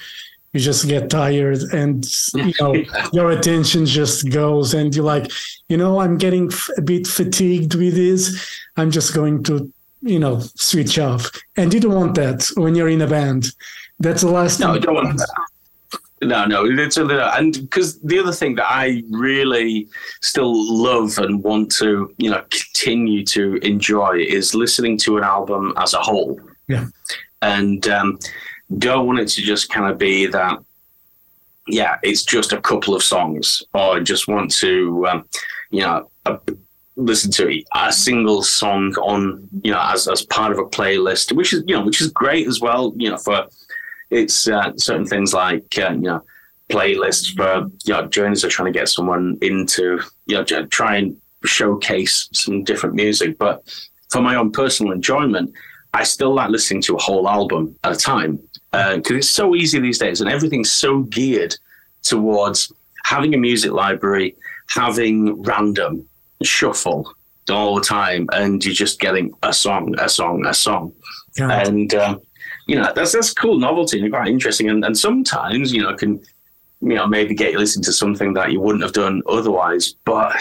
you 0.53 0.59
just 0.59 0.88
get 0.88 1.11
tired 1.11 1.62
and 1.72 2.05
you 2.35 2.53
know 2.61 2.74
your 3.12 3.31
attention 3.31 3.87
just 3.87 4.29
goes 4.31 4.74
and 4.74 4.94
you're 4.94 5.05
like 5.05 5.31
you 5.68 5.76
know 5.76 6.00
i'm 6.00 6.18
getting 6.18 6.50
a 6.76 6.83
bit 6.83 7.07
fatigued 7.07 7.74
with 7.74 7.94
this. 7.94 8.61
I'm 8.76 8.90
just 8.90 9.14
going 9.14 9.42
to 9.44 9.72
you 10.03 10.18
know 10.18 10.40
switch 10.55 10.98
off. 10.98 11.31
And 11.57 11.72
you 11.72 11.81
don't 11.81 11.94
want 11.94 12.14
that 12.16 12.48
when 12.57 12.74
you're 12.74 12.88
in 12.88 13.03
a 13.03 13.07
band. 13.07 13.53
That's 13.98 14.22
the 14.22 14.31
last 14.31 14.61
no, 14.61 14.72
thing. 14.72 14.83
Don't 14.83 14.94
want 14.94 15.18
that. 15.18 15.46
No, 16.22 16.44
no, 16.44 16.66
it's 16.66 16.98
a 16.98 17.05
little, 17.05 17.29
and 17.31 17.55
because 17.55 17.98
the 18.00 18.18
other 18.18 18.33
thing 18.33 18.55
that 18.57 18.70
I 18.70 19.03
really 19.09 19.88
still 20.20 20.53
love 20.53 21.16
and 21.16 21.42
want 21.42 21.72
to, 21.76 22.14
you 22.18 22.31
know, 22.31 22.44
continue 22.50 23.24
to 23.26 23.57
enjoy 23.66 24.18
is 24.18 24.55
listening 24.55 24.98
to 24.98 25.16
an 25.16 25.24
album 25.24 25.72
as 25.79 25.94
a 25.94 26.00
whole. 26.00 26.38
Yeah 26.68 26.87
and 27.42 27.88
um, 27.88 28.18
don't 28.79 29.07
want 29.07 29.18
it 29.18 29.29
to 29.29 29.42
just 29.42 29.70
kind 29.70 29.90
of 29.90 29.98
be 29.98 30.26
that 30.26 30.59
yeah 31.66 31.96
it's 32.03 32.24
just 32.24 32.53
a 32.53 32.61
couple 32.61 32.94
of 32.94 33.03
songs 33.03 33.62
or 33.74 34.00
just 34.00 34.29
want 34.29 34.50
to 34.50 35.07
um, 35.07 35.24
you 35.70 35.81
know 35.81 36.09
listen 36.96 37.31
to 37.31 37.62
a 37.74 37.92
single 37.92 38.42
song 38.42 38.92
on 38.96 39.48
you 39.62 39.70
know 39.70 39.81
as, 39.83 40.09
as 40.09 40.24
part 40.26 40.53
of 40.53 40.59
a 40.59 40.64
playlist 40.64 41.33
which 41.33 41.53
is 41.53 41.62
you 41.66 41.74
know 41.74 41.85
which 41.85 42.00
is 42.00 42.09
great 42.09 42.46
as 42.46 42.61
well 42.61 42.92
you 42.96 43.09
know 43.09 43.16
for 43.16 43.46
it's 44.11 44.48
uh, 44.48 44.72
certain 44.76 45.07
things 45.07 45.33
like 45.33 45.79
uh, 45.79 45.90
you 45.90 46.00
know 46.00 46.22
playlists 46.68 47.35
for 47.37 47.68
you 47.85 47.92
know 47.92 48.07
journeys 48.07 48.44
are 48.44 48.48
trying 48.48 48.72
to 48.72 48.79
get 48.79 48.88
someone 48.88 49.38
into 49.40 50.00
you 50.26 50.37
know 50.37 50.44
try 50.44 50.96
and 50.96 51.16
showcase 51.44 52.29
some 52.33 52.64
different 52.64 52.94
music. 52.94 53.38
But 53.38 53.62
for 54.11 54.20
my 54.20 54.37
own 54.37 54.53
personal 54.53 54.92
enjoyment 54.92 55.53
I 55.92 56.05
still 56.05 56.35
like 56.35 56.50
listening 56.50 56.83
to 56.83 56.96
a 56.96 57.00
whole 57.00 57.29
album 57.29 57.76
at 57.85 57.92
a 57.92 57.96
time 57.96 58.38
because 58.70 59.11
uh, 59.11 59.16
it's 59.16 59.29
so 59.29 59.55
easy 59.55 59.81
these 59.81 59.98
days, 59.98 60.20
and 60.20 60.31
everything's 60.31 60.70
so 60.70 61.00
geared 61.00 61.57
towards 62.03 62.72
having 63.05 63.35
a 63.35 63.38
music 63.38 63.72
library, 63.72 64.37
having 64.68 65.42
random 65.42 66.07
shuffle 66.42 67.12
all 67.50 67.74
the 67.74 67.81
time, 67.81 68.29
and 68.33 68.64
you're 68.64 68.74
just 68.74 69.00
getting 69.00 69.33
a 69.42 69.53
song, 69.53 69.94
a 69.98 70.09
song, 70.09 70.46
a 70.46 70.55
song, 70.55 70.92
yeah. 71.37 71.66
and 71.66 71.94
uh, 71.94 72.16
you 72.66 72.76
know 72.76 72.92
that's 72.94 73.12
that's 73.12 73.33
cool 73.35 73.59
novelty 73.59 74.00
and 74.00 74.12
quite 74.12 74.29
interesting, 74.29 74.68
and, 74.70 74.85
and 74.85 74.96
sometimes 74.96 75.72
you 75.72 75.83
know 75.83 75.94
can 75.94 76.22
you 76.81 76.94
know 76.94 77.07
maybe 77.07 77.35
get 77.35 77.53
you 77.53 77.59
listening 77.59 77.85
to 77.85 77.92
something 77.92 78.35
that 78.35 78.53
you 78.53 78.61
wouldn't 78.61 78.85
have 78.85 78.92
done 78.92 79.22
otherwise, 79.29 79.94
but 80.05 80.37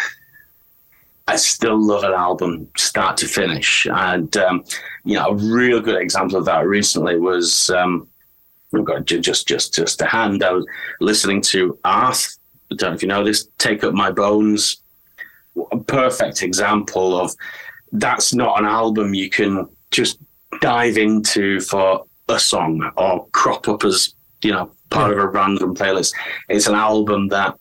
I 1.30 1.36
still 1.36 1.80
love 1.80 2.04
an 2.04 2.14
album 2.14 2.68
start 2.76 3.16
to 3.18 3.28
finish. 3.28 3.86
And, 3.86 4.36
um, 4.38 4.64
you 5.06 5.14
know, 5.14 5.28
a 5.28 5.36
real 5.36 5.80
good 5.80 6.02
example 6.02 6.40
of 6.40 6.46
that 6.46 6.66
recently 6.66 7.20
was, 7.20 7.70
um, 7.70 8.08
I've 8.74 8.84
got 8.84 9.06
just, 9.06 9.48
just, 9.48 9.76
just 9.76 10.02
a 10.02 10.06
hand. 10.06 10.44
I 10.44 10.54
was 10.54 10.66
listening 11.00 11.42
to 11.54 11.78
Arð. 11.84 12.36
I 12.72 12.76
don't 12.76 12.90
know 12.90 12.96
if 12.96 13.04
you 13.04 13.08
know 13.08 13.24
this, 13.24 13.48
Take 13.60 13.84
Up 13.84 13.94
My 13.94 14.10
Bones. 14.10 14.82
A 15.72 15.78
perfect 15.78 16.42
example 16.42 17.20
of 17.20 17.32
that's 17.92 18.34
not 18.34 18.58
an 18.58 18.66
album 18.66 19.14
you 19.14 19.30
can 19.30 19.68
just 19.92 20.18
dive 20.62 20.98
into 20.98 21.60
for 21.60 22.06
a 22.28 22.40
song 22.40 22.92
or 22.98 23.28
crop 23.34 23.68
up 23.68 23.84
as, 23.84 24.16
you 24.42 24.52
know, 24.52 24.72
part 24.90 25.12
of 25.12 25.20
a 25.20 25.28
random 25.28 25.76
playlist. 25.76 26.12
It's 26.48 26.68
an 26.68 26.76
album 26.76 27.28
that 27.28 27.56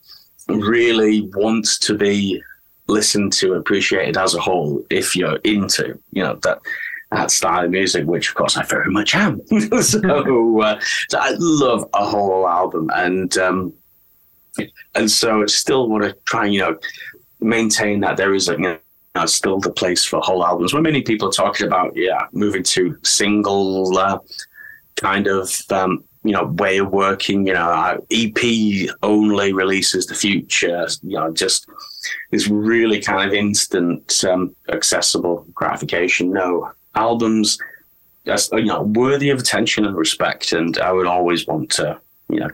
really 0.48 1.28
wants 1.34 1.78
to 1.80 1.94
be 1.94 2.42
listened 2.88 3.32
to, 3.34 3.54
appreciated 3.54 4.16
as 4.16 4.34
a 4.34 4.40
whole 4.40 4.84
if 4.90 5.14
you're 5.14 5.36
into, 5.44 5.98
you 6.12 6.22
know, 6.22 6.34
that 6.42 6.60
that 7.10 7.30
style 7.30 7.64
of 7.64 7.70
music, 7.70 8.06
which 8.06 8.28
of 8.28 8.34
course 8.34 8.56
I 8.56 8.64
very 8.64 8.90
much 8.90 9.14
am. 9.14 9.40
so, 9.80 10.60
uh, 10.60 10.80
so, 11.08 11.18
I 11.18 11.34
love 11.38 11.88
a 11.94 12.04
whole 12.04 12.46
album, 12.46 12.90
and 12.94 13.36
um, 13.38 13.72
and 14.94 15.10
so 15.10 15.42
I 15.42 15.46
still 15.46 15.88
want 15.88 16.04
to 16.04 16.16
try 16.24 16.44
and 16.44 16.54
you 16.54 16.60
know 16.60 16.78
maintain 17.40 18.00
that 18.00 18.16
there 18.16 18.34
is 18.34 18.48
a 18.48 18.52
you 18.52 18.78
know, 19.14 19.26
still 19.26 19.58
the 19.58 19.70
place 19.70 20.04
for 20.04 20.20
whole 20.20 20.44
albums. 20.44 20.74
When 20.74 20.82
many 20.82 21.02
people 21.02 21.28
are 21.28 21.32
talking 21.32 21.66
about 21.66 21.96
yeah 21.96 22.26
moving 22.32 22.62
to 22.64 22.98
single 23.04 23.96
uh, 23.96 24.18
kind 24.96 25.26
of 25.28 25.50
um, 25.70 26.04
you 26.24 26.32
know 26.32 26.44
way 26.44 26.78
of 26.78 26.90
working, 26.90 27.46
you 27.46 27.54
know 27.54 28.04
EP 28.10 28.88
only 29.02 29.52
releases 29.52 30.06
the 30.06 30.14
future, 30.14 30.86
you 31.02 31.16
know 31.16 31.32
just 31.32 31.66
this 32.30 32.48
really 32.48 33.00
kind 33.00 33.28
of 33.28 33.34
instant, 33.34 34.24
um, 34.24 34.54
accessible 34.68 35.46
gratification. 35.54 36.30
No, 36.30 36.70
albums, 36.94 37.58
that's 38.24 38.50
you 38.52 38.66
know, 38.66 38.82
worthy 38.82 39.30
of 39.30 39.40
attention 39.40 39.84
and 39.84 39.96
respect, 39.96 40.52
and 40.52 40.78
I 40.78 40.92
would 40.92 41.06
always 41.06 41.46
want 41.46 41.70
to, 41.72 41.98
you 42.28 42.40
know, 42.40 42.50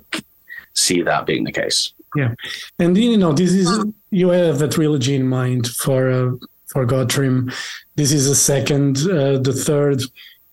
see 0.74 1.02
that 1.02 1.26
being 1.26 1.44
the 1.44 1.52
case. 1.52 1.92
Yeah, 2.14 2.34
and 2.78 2.96
you 2.96 3.16
know, 3.16 3.32
this 3.32 3.52
is 3.52 3.84
you 4.10 4.28
have 4.28 4.62
a 4.62 4.68
trilogy 4.68 5.16
in 5.16 5.26
mind 5.26 5.68
for 5.68 6.10
uh, 6.10 6.30
for 6.66 6.86
Godthrymm. 6.86 7.52
This 7.96 8.12
is 8.12 8.28
the 8.28 8.34
second, 8.34 8.98
uh, 8.98 9.38
the 9.38 9.52
third 9.52 10.02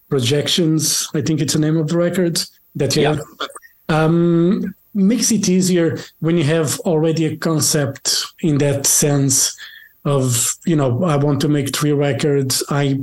projections. 0.09 1.07
I 1.13 1.21
think 1.21 1.41
it's 1.41 1.53
the 1.53 1.59
name 1.59 1.77
of 1.77 1.87
the 1.87 1.97
record 1.97 2.41
that 2.75 2.95
you 2.95 3.03
yeah. 3.03 3.15
have. 3.15 3.21
Um, 3.89 4.75
makes 4.93 5.31
it 5.31 5.47
easier 5.47 5.97
when 6.19 6.37
you 6.37 6.43
have 6.43 6.79
already 6.81 7.25
a 7.25 7.37
concept 7.37 8.25
in 8.41 8.57
that 8.57 8.85
sense 8.85 9.57
of 10.03 10.55
you 10.65 10.75
know 10.75 11.03
i 11.03 11.15
want 11.15 11.39
to 11.39 11.47
make 11.47 11.75
three 11.75 11.91
records 11.91 12.63
i 12.69 12.99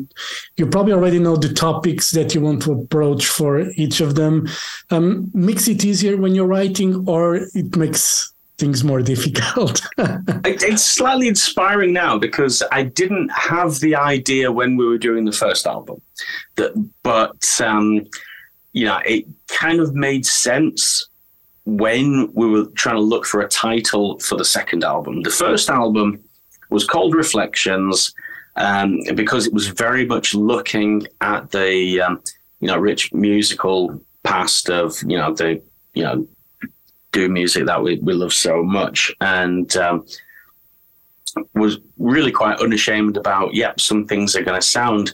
you 0.57 0.67
probably 0.67 0.93
already 0.93 1.19
know 1.19 1.37
the 1.37 1.53
topics 1.53 2.11
that 2.11 2.35
you 2.35 2.41
want 2.41 2.61
to 2.61 2.73
approach 2.73 3.27
for 3.27 3.61
each 3.77 4.01
of 4.01 4.17
them 4.17 4.49
um, 4.91 5.31
makes 5.33 5.69
it 5.69 5.85
easier 5.85 6.17
when 6.17 6.35
you're 6.35 6.47
writing 6.47 7.09
or 7.09 7.37
it 7.37 7.77
makes 7.77 8.33
things 8.59 8.83
more 8.83 9.01
difficult 9.13 9.81
it's 10.45 10.85
slightly 10.85 11.29
inspiring 11.29 11.93
now 11.93 12.19
because 12.19 12.65
i 12.73 12.83
didn't 12.83 13.31
have 13.31 13.79
the 13.79 13.95
idea 13.95 14.51
when 14.51 14.77
we 14.77 14.85
were 14.85 14.99
doing 14.99 15.25
the 15.25 15.33
first 15.33 15.69
album 15.69 16.03
that 16.57 16.73
but 17.05 17.61
um, 17.61 18.05
you 18.73 18.85
know 18.85 19.01
it 19.05 19.25
kind 19.49 19.81
of 19.81 19.95
made 19.95 20.25
sense 20.27 21.09
when 21.65 22.31
we 22.33 22.47
were 22.47 22.67
trying 22.77 22.97
to 22.97 23.01
look 23.03 23.27
for 23.27 23.41
a 23.41 23.49
title 23.49 24.19
for 24.21 24.37
the 24.37 24.45
second 24.45 24.85
album. 24.85 25.23
The 25.23 25.31
first 25.31 25.69
album 25.69 26.23
was 26.71 26.87
called 26.87 27.15
Reflections 27.15 28.15
um, 28.57 29.01
because 29.15 29.47
it 29.47 29.53
was 29.53 29.69
very 29.69 30.07
much 30.07 30.35
looking 30.35 31.07
at 31.21 31.51
the 31.51 32.01
um, 32.01 32.23
you 32.61 32.69
know 32.69 32.79
rich 32.79 33.13
musical 33.13 34.01
past 34.23 34.71
of 34.71 34.97
you 35.07 35.17
know 35.17 35.33
the 35.35 35.63
you 35.95 36.03
know 36.03 36.27
do 37.13 37.29
music 37.29 37.67
that 37.67 37.83
we, 37.83 37.99
we 37.99 38.13
love 38.13 38.33
so 38.33 38.63
much. 38.63 39.13
And 39.21 39.75
um, 39.77 40.07
was 41.55 41.79
really 41.99 42.33
quite 42.33 42.61
unashamed 42.61 43.17
about, 43.17 43.55
yep, 43.55 43.81
some 43.81 44.07
things 44.07 44.35
are 44.37 44.43
going 44.43 44.61
to 44.61 44.67
sound, 44.67 45.13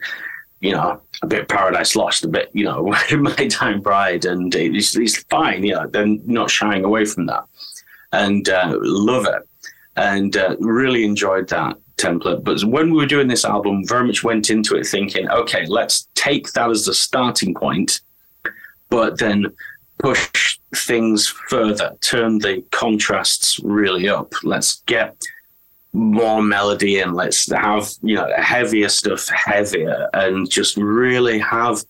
you 0.64 0.72
know, 0.72 0.98
a 1.22 1.26
bit 1.26 1.46
Paradise 1.46 1.94
Lost, 1.94 2.24
a 2.24 2.28
bit, 2.28 2.48
you 2.54 2.64
know, 2.64 2.84
My 3.18 3.34
Dying 3.34 3.82
Bride, 3.82 4.24
and 4.24 4.54
it's, 4.54 4.96
it's 4.96 5.22
fine, 5.24 5.62
you 5.62 5.74
know, 5.74 5.86
they're 5.86 6.06
not 6.06 6.50
shying 6.50 6.84
away 6.84 7.04
from 7.04 7.26
that. 7.26 7.44
And 8.12 8.48
uh, 8.48 8.78
love 8.80 9.26
it. 9.26 9.42
And 9.96 10.34
uh, 10.34 10.56
really 10.60 11.04
enjoyed 11.04 11.48
that 11.50 11.76
template. 11.98 12.44
But 12.44 12.64
when 12.64 12.90
we 12.90 12.96
were 12.96 13.06
doing 13.06 13.28
this 13.28 13.44
album, 13.44 13.86
very 13.86 14.06
much 14.06 14.24
went 14.24 14.48
into 14.48 14.74
it 14.74 14.86
thinking, 14.86 15.28
okay, 15.28 15.66
let's 15.66 16.08
take 16.14 16.50
that 16.52 16.70
as 16.70 16.86
the 16.86 16.94
starting 16.94 17.54
point, 17.54 18.00
but 18.88 19.18
then 19.18 19.52
push 19.98 20.58
things 20.74 21.28
further, 21.28 21.94
turn 22.00 22.38
the 22.38 22.64
contrasts 22.70 23.60
really 23.60 24.08
up. 24.08 24.32
Let's 24.42 24.76
get 24.86 25.14
more 25.94 26.42
melody 26.42 26.98
and 26.98 27.14
let's 27.14 27.50
have 27.52 27.88
you 28.02 28.16
know 28.16 28.28
heavier 28.36 28.88
stuff 28.88 29.28
heavier 29.28 30.08
and 30.12 30.50
just 30.50 30.76
really 30.76 31.38
have 31.38 31.82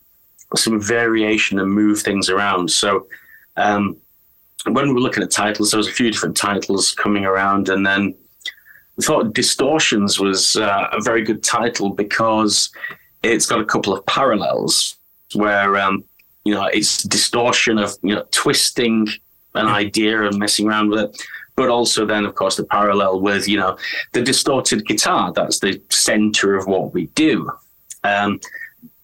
some 0.54 0.80
variation 0.80 1.58
and 1.58 1.72
move 1.72 2.00
things 2.00 2.28
around. 2.28 2.70
So 2.70 3.08
um, 3.56 3.96
when 4.68 4.88
we 4.88 4.94
were 4.94 5.00
looking 5.00 5.22
at 5.22 5.30
titles 5.30 5.70
there 5.70 5.78
was 5.78 5.88
a 5.88 5.92
few 5.92 6.10
different 6.10 6.36
titles 6.36 6.92
coming 6.92 7.24
around 7.24 7.70
and 7.70 7.84
then 7.84 8.14
I 8.98 9.02
thought 9.02 9.32
distortions 9.32 10.20
was 10.20 10.54
uh, 10.54 10.88
a 10.92 11.00
very 11.00 11.22
good 11.22 11.42
title 11.42 11.90
because 11.90 12.70
it's 13.22 13.46
got 13.46 13.60
a 13.60 13.64
couple 13.64 13.92
of 13.92 14.04
parallels 14.06 14.96
where 15.34 15.78
um, 15.78 16.04
you 16.44 16.54
know 16.54 16.66
it's 16.66 17.02
distortion 17.02 17.78
of 17.78 17.96
you 18.02 18.14
know 18.14 18.24
twisting 18.30 19.08
an 19.54 19.66
idea 19.66 20.24
and 20.24 20.38
messing 20.38 20.68
around 20.68 20.90
with 20.90 21.00
it 21.00 21.22
but 21.56 21.68
also 21.68 22.04
then 22.04 22.24
of 22.24 22.34
course 22.34 22.56
the 22.56 22.64
parallel 22.64 23.20
with 23.20 23.48
you 23.48 23.58
know 23.58 23.76
the 24.12 24.22
distorted 24.22 24.86
guitar. 24.86 25.32
That's 25.32 25.60
the 25.60 25.80
center 25.90 26.56
of 26.56 26.66
what 26.66 26.92
we 26.92 27.06
do. 27.08 27.50
Um, 28.02 28.40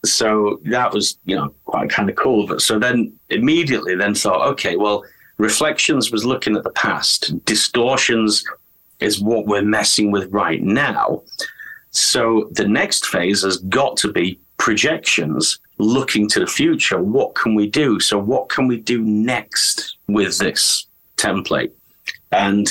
so 0.04 0.60
that 0.64 0.92
was 0.92 1.18
you 1.24 1.36
know 1.36 1.54
quite 1.64 1.90
kind 1.90 2.10
of 2.10 2.16
cool. 2.16 2.46
But 2.46 2.62
so 2.62 2.78
then 2.78 3.12
immediately 3.28 3.94
then 3.94 4.14
thought 4.14 4.46
okay 4.52 4.76
well 4.76 5.04
reflections 5.38 6.10
was 6.10 6.24
looking 6.24 6.56
at 6.56 6.64
the 6.64 6.70
past. 6.70 7.44
Distortions 7.44 8.44
is 9.00 9.20
what 9.20 9.46
we're 9.46 9.62
messing 9.62 10.10
with 10.10 10.30
right 10.32 10.62
now. 10.62 11.22
So 11.92 12.50
the 12.52 12.68
next 12.68 13.06
phase 13.06 13.42
has 13.42 13.56
got 13.56 13.96
to 13.98 14.12
be 14.12 14.38
projections 14.58 15.58
looking 15.78 16.28
to 16.28 16.40
the 16.40 16.46
future. 16.46 17.02
What 17.02 17.34
can 17.34 17.54
we 17.54 17.68
do? 17.68 17.98
So 17.98 18.18
what 18.18 18.50
can 18.50 18.68
we 18.68 18.76
do 18.76 19.02
next 19.02 19.96
with 20.06 20.38
this 20.38 20.86
template 21.16 21.72
and 22.32 22.68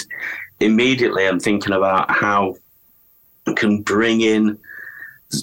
immediately 0.59 1.27
I'm 1.27 1.39
thinking 1.39 1.73
about 1.73 2.11
how 2.11 2.55
I 3.47 3.53
can 3.53 3.81
bring 3.81 4.21
in 4.21 4.57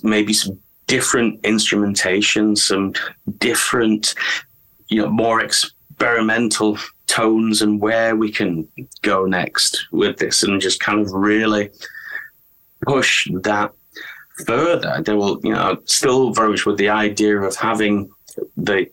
maybe 0.02 0.33
some 0.33 0.59
different 0.87 1.44
instrumentation, 1.44 2.57
some 2.57 2.94
different, 3.38 4.14
you 4.88 5.02
know, 5.02 5.11
more 5.11 5.40
experimental 5.40 6.79
tones 7.07 7.62
and 7.62 7.81
where 7.81 8.16
we 8.16 8.31
can 8.31 8.68
go 9.02 9.24
next 9.24 9.87
with 9.92 10.18
this 10.18 10.42
and 10.42 10.61
just 10.61 10.81
kind 10.81 11.00
of 11.00 11.12
really 11.12 11.70
push 12.83 13.29
that 13.42 13.72
further. 14.46 15.02
There 15.05 15.16
will, 15.16 15.40
you 15.42 15.52
know, 15.52 15.79
still 15.87 16.33
very 16.33 16.50
much 16.50 16.66
with 16.66 16.79
the 16.79 16.88
idea 16.88 17.40
of 17.40 17.57
having 17.57 18.11
the 18.57 18.88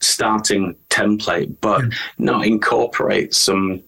starting 0.00 0.76
template, 0.88 1.54
but 1.60 1.82
hmm. 1.82 1.90
not 2.18 2.46
incorporate 2.46 3.34
some 3.34 3.82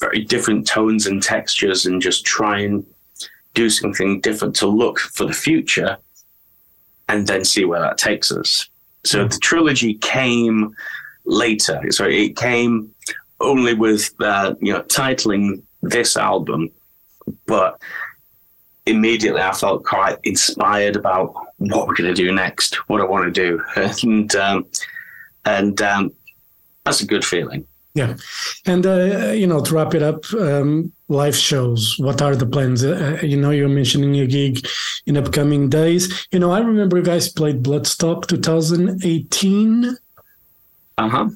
very 0.00 0.24
different 0.24 0.66
tones 0.66 1.06
and 1.06 1.22
textures 1.22 1.86
and 1.86 2.00
just 2.00 2.24
try 2.24 2.60
and 2.60 2.84
do 3.54 3.68
something 3.68 4.20
different 4.20 4.56
to 4.56 4.66
look 4.66 4.98
for 4.98 5.26
the 5.26 5.32
future 5.32 5.98
and 7.08 7.26
then 7.26 7.44
see 7.44 7.64
where 7.64 7.80
that 7.80 7.98
takes 7.98 8.32
us. 8.32 8.68
So 9.04 9.24
mm. 9.24 9.32
the 9.32 9.38
trilogy 9.38 9.94
came 9.94 10.74
later. 11.24 11.80
So 11.90 12.04
it 12.04 12.36
came 12.36 12.92
only 13.40 13.74
with 13.74 14.10
uh, 14.20 14.54
you 14.60 14.72
know 14.72 14.82
titling 14.82 15.62
this 15.82 16.16
album, 16.16 16.70
but 17.46 17.80
immediately 18.86 19.40
I 19.40 19.52
felt 19.52 19.84
quite 19.84 20.18
inspired 20.24 20.96
about 20.96 21.34
what 21.58 21.86
we're 21.86 21.94
going 21.94 22.14
to 22.14 22.22
do 22.22 22.32
next, 22.32 22.76
what 22.88 23.00
I 23.00 23.04
want 23.04 23.32
to 23.32 23.40
do, 23.40 23.62
and 24.02 24.34
um, 24.36 24.66
and 25.44 25.80
um, 25.82 26.12
that's 26.84 27.00
a 27.00 27.06
good 27.06 27.24
feeling. 27.24 27.66
Yeah, 27.94 28.16
and 28.66 28.86
uh, 28.86 29.32
you 29.32 29.46
know 29.48 29.62
to 29.64 29.74
wrap 29.74 29.94
it 29.94 30.02
up, 30.02 30.24
um, 30.34 30.92
live 31.08 31.34
shows. 31.34 31.96
What 31.98 32.22
are 32.22 32.36
the 32.36 32.46
plans? 32.46 32.84
Uh, 32.84 33.18
you 33.22 33.36
know, 33.36 33.50
you're 33.50 33.68
mentioning 33.68 34.16
a 34.20 34.26
gig 34.26 34.64
in 35.06 35.16
upcoming 35.16 35.68
days. 35.68 36.26
You 36.30 36.38
know, 36.38 36.52
I 36.52 36.60
remember 36.60 36.98
you 36.98 37.02
guys 37.02 37.28
played 37.28 37.64
Bloodstock 37.64 38.28
2018. 38.28 39.96
Uh 40.98 41.08
huh. 41.08 41.28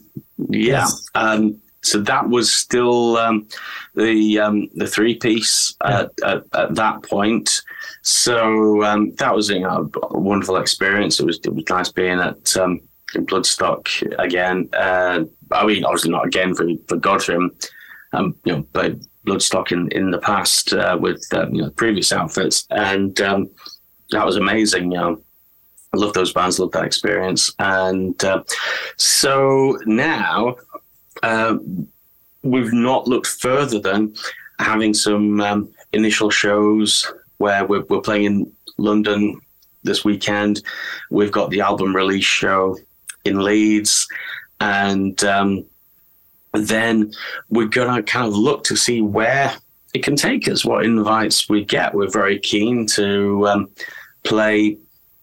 Yeah. 0.49 0.59
Yes. 0.59 1.09
Um, 1.17 1.61
so 1.85 2.01
that 2.01 2.29
was 2.29 2.53
still 2.53 3.17
um, 3.19 3.47
the 3.95 4.39
um, 4.39 4.69
the 4.75 4.87
three 4.87 5.17
piece 5.17 5.75
at, 5.85 6.11
at, 6.25 6.45
at, 6.55 6.75
that 6.75 7.03
point. 7.03 7.63
So 8.03 8.83
um, 8.85 9.15
that 9.17 9.35
was 9.35 9.51
you 9.51 9.61
know, 9.61 9.91
a 10.03 10.19
wonderful 10.19 10.57
experience. 10.57 11.21
It 11.21 11.27
was 11.27 11.39
it 11.45 11.53
was 11.53 11.65
nice 11.69 11.93
being 11.93 12.21
at 12.21 12.57
um, 12.57 12.81
Bloodstock 13.23 13.89
again. 14.19 14.69
Uh, 14.73 15.25
I 15.53 15.67
mean, 15.67 15.85
obviously 15.85 16.11
not 16.11 16.27
again 16.27 16.55
for 16.55 16.67
for 16.89 16.97
Godthrymm. 16.97 17.51
Um, 18.13 18.37
you 18.45 18.53
know, 18.53 18.67
but 18.73 18.97
Bloodstock 19.27 19.73
in 19.73 19.89
in 19.93 20.11
the 20.11 20.19
past 20.19 20.73
uh, 20.73 20.97
with 21.01 21.25
um, 21.33 21.55
you 21.55 21.63
know 21.63 21.71
previous 21.71 22.13
outfits, 22.13 22.67
and 22.71 23.21
um, 23.21 23.51
that 24.11 24.25
was 24.25 24.37
amazing. 24.37 24.93
You 24.93 24.99
know, 24.99 25.23
I 25.93 25.97
love 25.97 26.13
those 26.13 26.33
bands, 26.33 26.59
love 26.59 26.73
that 26.73 26.85
experience, 26.85 27.53
and 27.59 28.23
uh, 28.25 28.43
so 28.97 29.79
now 29.87 30.57
uh, 31.23 31.57
we've 32.43 32.73
not 32.73 33.09
looked 33.09 33.27
further 33.27 33.81
than 33.81 34.15
having 34.59 34.95
some 34.95 35.41
um, 35.41 35.69
initial 35.93 36.31
shows 36.31 37.11
where 37.39 37.65
we're, 37.67 37.85
we're 37.89 38.01
playing 38.01 38.25
in 38.25 38.53
London 38.77 39.41
this 39.83 40.05
weekend. 40.05 40.63
We've 41.11 41.33
got 41.33 41.51
the 41.51 41.61
album 41.61 41.95
release 41.95 42.25
show 42.25 42.77
in 43.25 43.43
Leeds, 43.43 44.07
and 44.61 45.23
um, 45.25 45.65
then 46.53 47.13
we're 47.51 47.67
going 47.67 47.95
to 47.95 48.03
kind 48.03 48.27
of 48.27 48.35
look 48.35 48.65
to 48.65 48.77
see 48.77 49.01
where 49.01 49.55
it 49.95 50.03
can 50.03 50.17
take 50.17 50.49
us, 50.49 50.65
what 50.65 50.85
invites 50.85 51.49
we 51.49 51.65
get. 51.65 51.95
We're 51.95 52.11
very 52.11 52.39
keen 52.39 52.87
to 52.89 53.47
um, 53.49 53.71
play 54.25 54.77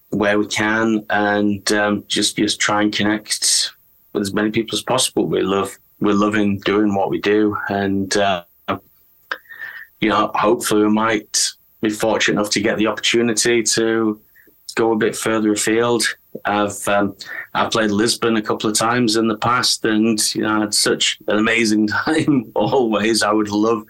where 0.09 0.37
we 0.37 0.47
can 0.47 1.05
and 1.09 1.71
um, 1.71 2.03
just 2.07 2.35
just 2.35 2.59
try 2.59 2.81
and 2.81 2.93
connect 2.93 3.71
with 4.13 4.21
as 4.21 4.33
many 4.33 4.51
people 4.51 4.77
as 4.77 4.83
possible. 4.83 5.25
We 5.25 5.41
love 5.41 5.77
we're 5.99 6.13
loving 6.13 6.59
doing 6.59 6.95
what 6.95 7.09
we 7.09 7.19
do, 7.19 7.55
and 7.69 8.15
uh, 8.17 8.43
you 10.01 10.09
know, 10.09 10.31
hopefully 10.33 10.83
we 10.83 10.89
might 10.89 11.51
be 11.81 11.89
fortunate 11.89 12.39
enough 12.39 12.51
to 12.51 12.59
get 12.59 12.77
the 12.77 12.87
opportunity 12.87 13.63
to 13.63 14.19
go 14.75 14.91
a 14.91 14.97
bit 14.97 15.15
further 15.15 15.53
afield 15.53 16.03
I've 16.45 16.87
um, 16.87 17.15
I've 17.53 17.71
played 17.71 17.91
Lisbon 17.91 18.37
a 18.37 18.41
couple 18.41 18.69
of 18.69 18.77
times 18.77 19.15
in 19.15 19.27
the 19.27 19.37
past, 19.37 19.83
and 19.85 20.19
you 20.35 20.43
know, 20.43 20.57
I 20.57 20.59
had 20.61 20.73
such 20.73 21.19
an 21.27 21.37
amazing 21.37 21.87
time. 22.05 22.51
Always, 22.55 23.23
I 23.23 23.31
would 23.31 23.49
love 23.49 23.83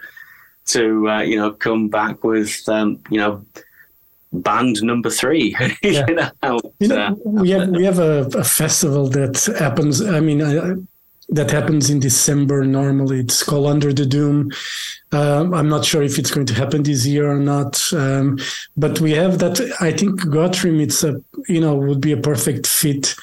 to 0.67 1.09
uh, 1.09 1.21
you 1.21 1.37
know 1.37 1.51
come 1.51 1.89
back 1.89 2.23
with 2.23 2.67
um, 2.67 2.99
you 3.09 3.19
know 3.19 3.45
band 4.33 4.81
number 4.83 5.09
three. 5.09 5.55
Yeah. 5.83 6.05
you 6.07 6.15
know, 6.15 6.61
you 6.79 6.87
know 6.87 7.17
we 7.25 7.49
have 7.51 7.69
we 7.69 7.83
have 7.85 7.99
a, 7.99 8.27
a, 8.37 8.43
festival 8.43 9.07
that 9.09 9.43
happens. 9.59 10.01
I 10.01 10.19
mean, 10.19 10.41
I, 10.41 10.75
that 11.31 11.49
happens 11.49 11.89
in 11.89 11.99
December 11.99 12.63
normally. 12.65 13.21
It's 13.21 13.43
called 13.43 13.67
Under 13.67 13.93
the 13.93 14.05
Doom. 14.05 14.51
Um, 15.13 15.53
I'm 15.53 15.69
not 15.69 15.85
sure 15.85 16.03
if 16.03 16.19
it's 16.19 16.31
going 16.31 16.45
to 16.47 16.53
happen 16.53 16.83
this 16.83 17.05
year 17.05 17.31
or 17.31 17.39
not, 17.39 17.81
um, 17.93 18.37
but 18.77 18.99
we 18.99 19.11
have 19.13 19.39
that. 19.39 19.59
I 19.79 19.91
think 19.93 20.21
Godthrymm, 20.21 20.81
it's 20.81 21.03
a 21.03 21.21
you 21.47 21.61
know 21.61 21.75
would 21.75 22.01
be 22.01 22.11
a 22.11 22.17
perfect 22.17 22.67
fit 22.67 23.15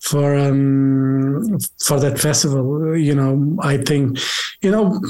for 0.00 0.36
um, 0.36 1.58
for 1.78 1.98
that 2.00 2.18
festival. 2.18 2.96
You 2.96 3.14
know, 3.14 3.58
I 3.60 3.78
think 3.78 4.18
you 4.62 4.70
know 4.70 5.00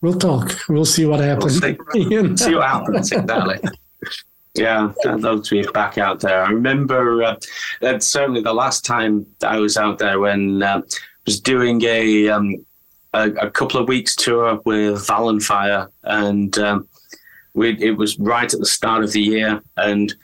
we'll 0.00 0.18
talk. 0.18 0.52
We'll 0.68 0.84
see 0.84 1.06
what 1.06 1.20
happens. 1.20 1.60
We'll 1.60 1.76
see. 1.92 2.00
you 2.14 2.22
know? 2.22 2.36
see 2.36 2.54
what 2.54 2.68
happens 2.68 3.12
exactly. 3.12 3.70
Yeah, 4.56 4.92
I'd 5.04 5.20
love 5.20 5.42
to 5.44 5.62
be 5.62 5.68
back 5.72 5.98
out 5.98 6.20
there. 6.20 6.44
I 6.44 6.50
remember 6.50 7.24
uh, 7.24 7.36
that 7.80 8.04
certainly 8.04 8.40
the 8.40 8.54
last 8.54 8.84
time 8.84 9.26
I 9.42 9.58
was 9.58 9.76
out 9.76 9.98
there 9.98 10.20
when. 10.20 10.62
Uh, 10.62 10.82
was 11.26 11.40
doing 11.40 11.82
a, 11.84 12.28
um, 12.28 12.64
a, 13.12 13.30
a 13.32 13.50
couple 13.50 13.80
of 13.80 13.88
weeks 13.88 14.14
tour 14.14 14.60
with 14.64 15.06
Vallenfyre, 15.06 15.88
and 16.04 16.56
um, 16.58 16.88
we, 17.54 17.70
it 17.80 17.96
was 17.96 18.18
right 18.18 18.52
at 18.52 18.60
the 18.60 18.66
start 18.66 19.04
of 19.04 19.12
the 19.12 19.20
year, 19.20 19.62
and 19.76 20.14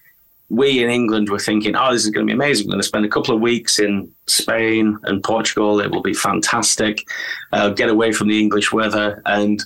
we 0.50 0.82
in 0.82 0.90
England 0.90 1.30
were 1.30 1.38
thinking, 1.38 1.76
oh, 1.76 1.92
this 1.92 2.04
is 2.04 2.10
going 2.10 2.26
to 2.26 2.30
be 2.30 2.34
amazing. 2.34 2.66
We're 2.66 2.72
going 2.72 2.82
to 2.82 2.88
spend 2.88 3.04
a 3.04 3.08
couple 3.08 3.34
of 3.34 3.40
weeks 3.40 3.78
in 3.78 4.12
Spain 4.26 4.98
and 5.04 5.22
Portugal. 5.22 5.80
It 5.80 5.90
will 5.90 6.02
be 6.02 6.12
fantastic. 6.12 7.06
Uh, 7.52 7.70
get 7.70 7.88
away 7.88 8.12
from 8.12 8.28
the 8.28 8.40
English 8.40 8.72
weather. 8.72 9.22
And 9.26 9.62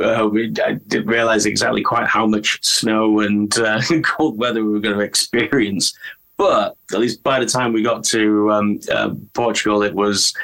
uh, 0.00 0.28
we 0.30 0.54
I 0.64 0.74
didn't 0.86 1.08
realize 1.08 1.46
exactly 1.46 1.82
quite 1.82 2.06
how 2.06 2.26
much 2.26 2.64
snow 2.64 3.20
and 3.20 3.56
uh, 3.58 3.80
cold 4.04 4.38
weather 4.38 4.64
we 4.64 4.70
were 4.72 4.80
going 4.80 4.96
to 4.96 5.04
experience. 5.04 5.92
But 6.44 6.76
at 6.92 7.00
least 7.00 7.22
by 7.22 7.40
the 7.40 7.46
time 7.46 7.72
we 7.72 7.82
got 7.82 8.04
to 8.04 8.52
um, 8.52 8.78
uh, 8.92 9.14
Portugal, 9.32 9.82
it 9.82 9.94
was, 9.94 10.34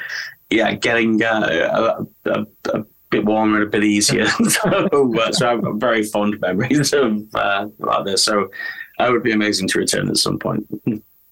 yeah, 0.49 0.73
getting 0.73 1.21
uh, 1.21 2.07
a, 2.25 2.31
a, 2.31 2.45
a 2.73 2.85
bit 3.11 3.23
warmer 3.23 3.57
and 3.57 3.67
a 3.67 3.69
bit 3.69 3.83
easier. 3.83 4.25
so, 4.49 5.19
uh, 5.19 5.31
so 5.31 5.47
I'm 5.47 5.79
very 5.79 6.01
fond 6.01 6.39
memories 6.39 6.91
of 6.93 7.23
uh, 7.35 7.67
about 7.79 8.05
this. 8.05 8.23
So 8.23 8.49
that 8.97 9.11
would 9.11 9.21
be 9.21 9.31
amazing 9.31 9.67
to 9.67 9.77
return 9.77 10.09
at 10.09 10.17
some 10.17 10.39
point. 10.39 10.65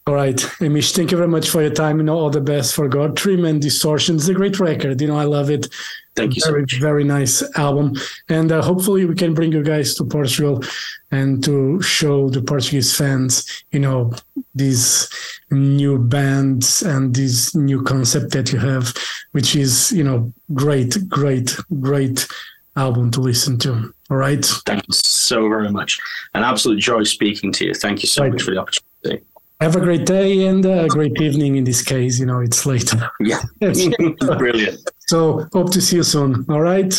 All 0.05 0.13
right, 0.13 0.39
Hamish, 0.59 0.93
thank 0.93 1.09
you 1.09 1.17
very 1.17 1.29
much 1.29 1.49
for 1.49 1.63
your 1.63 1.73
time. 1.73 1.97
You 1.97 2.03
know, 2.03 2.17
all 2.19 2.29
the 2.29 2.39
best 2.39 2.75
for 2.75 2.87
Godthrymm 2.87 3.49
and 3.49 3.59
Distortion. 3.59 4.17
is 4.17 4.29
a 4.29 4.35
great 4.35 4.59
record. 4.59 5.01
You 5.01 5.07
know, 5.07 5.17
I 5.17 5.23
love 5.23 5.49
it. 5.49 5.67
Thank 6.19 6.35
you. 6.35 6.43
Very, 6.45 6.65
so 6.67 6.79
very 6.79 7.03
nice 7.03 7.41
album. 7.57 7.95
And 8.27 8.51
uh, 8.51 8.61
hopefully 8.61 9.05
we 9.05 9.15
can 9.15 9.33
bring 9.33 9.51
you 9.51 9.63
guys 9.63 9.95
to 9.95 10.03
Portugal 10.03 10.63
and 11.11 11.43
to 11.43 11.81
show 11.81 12.29
the 12.29 12.41
Portuguese 12.41 12.95
fans, 12.95 13.63
you 13.71 13.79
know, 13.79 14.13
these 14.53 15.09
new 15.49 15.97
bands 15.97 16.81
and 16.81 17.15
this 17.15 17.55
new 17.55 17.83
concept 17.83 18.31
that 18.31 18.51
you 18.51 18.59
have, 18.59 18.93
which 19.31 19.55
is, 19.55 19.91
you 19.91 20.03
know, 20.03 20.31
great, 20.53 20.97
great, 21.07 21.55
great 21.79 22.27
album 22.75 23.11
to 23.11 23.21
listen 23.21 23.57
to. 23.59 23.93
All 24.09 24.17
right. 24.17 24.43
Thank 24.65 24.87
you 24.87 24.93
so 24.93 25.47
very 25.47 25.71
much. 25.71 25.99
An 26.33 26.43
absolute 26.43 26.79
joy 26.79 27.03
speaking 27.03 27.51
to 27.53 27.65
you. 27.65 27.73
Thank 27.73 28.01
you 28.03 28.07
so 28.07 28.23
right. 28.23 28.31
much 28.31 28.43
for 28.43 28.51
the 28.51 28.57
opportunity. 28.57 29.23
Have 29.59 29.75
a 29.75 29.81
great 29.81 30.05
day 30.05 30.47
and 30.47 30.65
a 30.65 30.87
great 30.87 31.19
evening 31.21 31.57
in 31.57 31.65
this 31.65 31.81
case. 31.81 32.17
You 32.17 32.25
know, 32.25 32.39
it's 32.39 32.65
late. 32.65 32.93
Yeah. 33.19 33.41
Brilliant. 33.59 34.89
So 35.07 35.47
hope 35.51 35.71
to 35.71 35.81
see 35.81 35.97
you 35.97 36.03
soon. 36.03 36.45
All 36.47 36.61
right. 36.61 36.93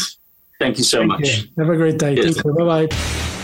Thank 0.59 0.77
you 0.77 0.85
so 0.85 0.99
Thank 0.99 1.09
much. 1.09 1.39
You. 1.39 1.49
Have 1.65 1.71
a 1.71 1.77
great 1.77 1.99
day. 1.99 2.17
Yes. 2.17 2.35
Thank 2.35 2.45
you. 2.45 2.53
Bye 2.53 2.87
bye. 2.87 3.37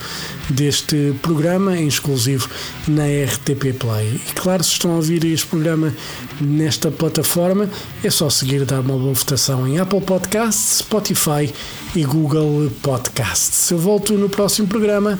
deste 0.48 1.14
programa, 1.22 1.76
em 1.76 1.86
exclusivo 1.86 2.48
na 2.88 3.04
RTP 3.04 3.74
Play. 3.78 4.20
E 4.28 4.32
claro, 4.34 4.64
se 4.64 4.72
estão 4.72 4.92
a 4.92 4.96
ouvir 4.96 5.22
este 5.24 5.46
programa 5.46 5.94
nesta 6.40 6.90
plataforma, 6.90 7.68
é 8.02 8.10
só 8.10 8.30
seguir 8.30 8.64
dar 8.64 8.80
uma 8.80 8.96
boa 8.96 9.12
votação 9.12 9.66
em 9.66 9.78
Apple 9.78 10.00
Podcasts, 10.00 10.78
Spotify 10.78 11.52
e 11.94 12.04
Google 12.04 12.70
Podcasts. 12.82 13.70
Eu 13.70 13.78
volto 13.78 14.14
no 14.14 14.28
próximo 14.28 14.68
programa. 14.68 15.18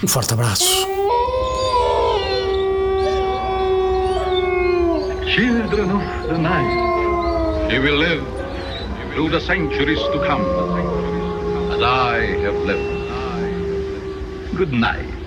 Um 0.00 0.06
forte 0.06 0.32
abraço. 0.32 0.86
Children 5.26 5.90
of 5.90 6.28
the 6.28 6.38
night, 6.38 7.72
you 7.72 7.82
will 7.82 7.98
live 7.98 8.24
through 9.12 9.30
the 9.30 9.40
centuries 9.40 9.98
to 9.98 10.20
come, 10.24 10.44
as 11.72 11.82
I 11.82 12.38
have 12.44 12.56
lived. 12.64 12.96
Good 14.56 14.72
night. 14.72 15.17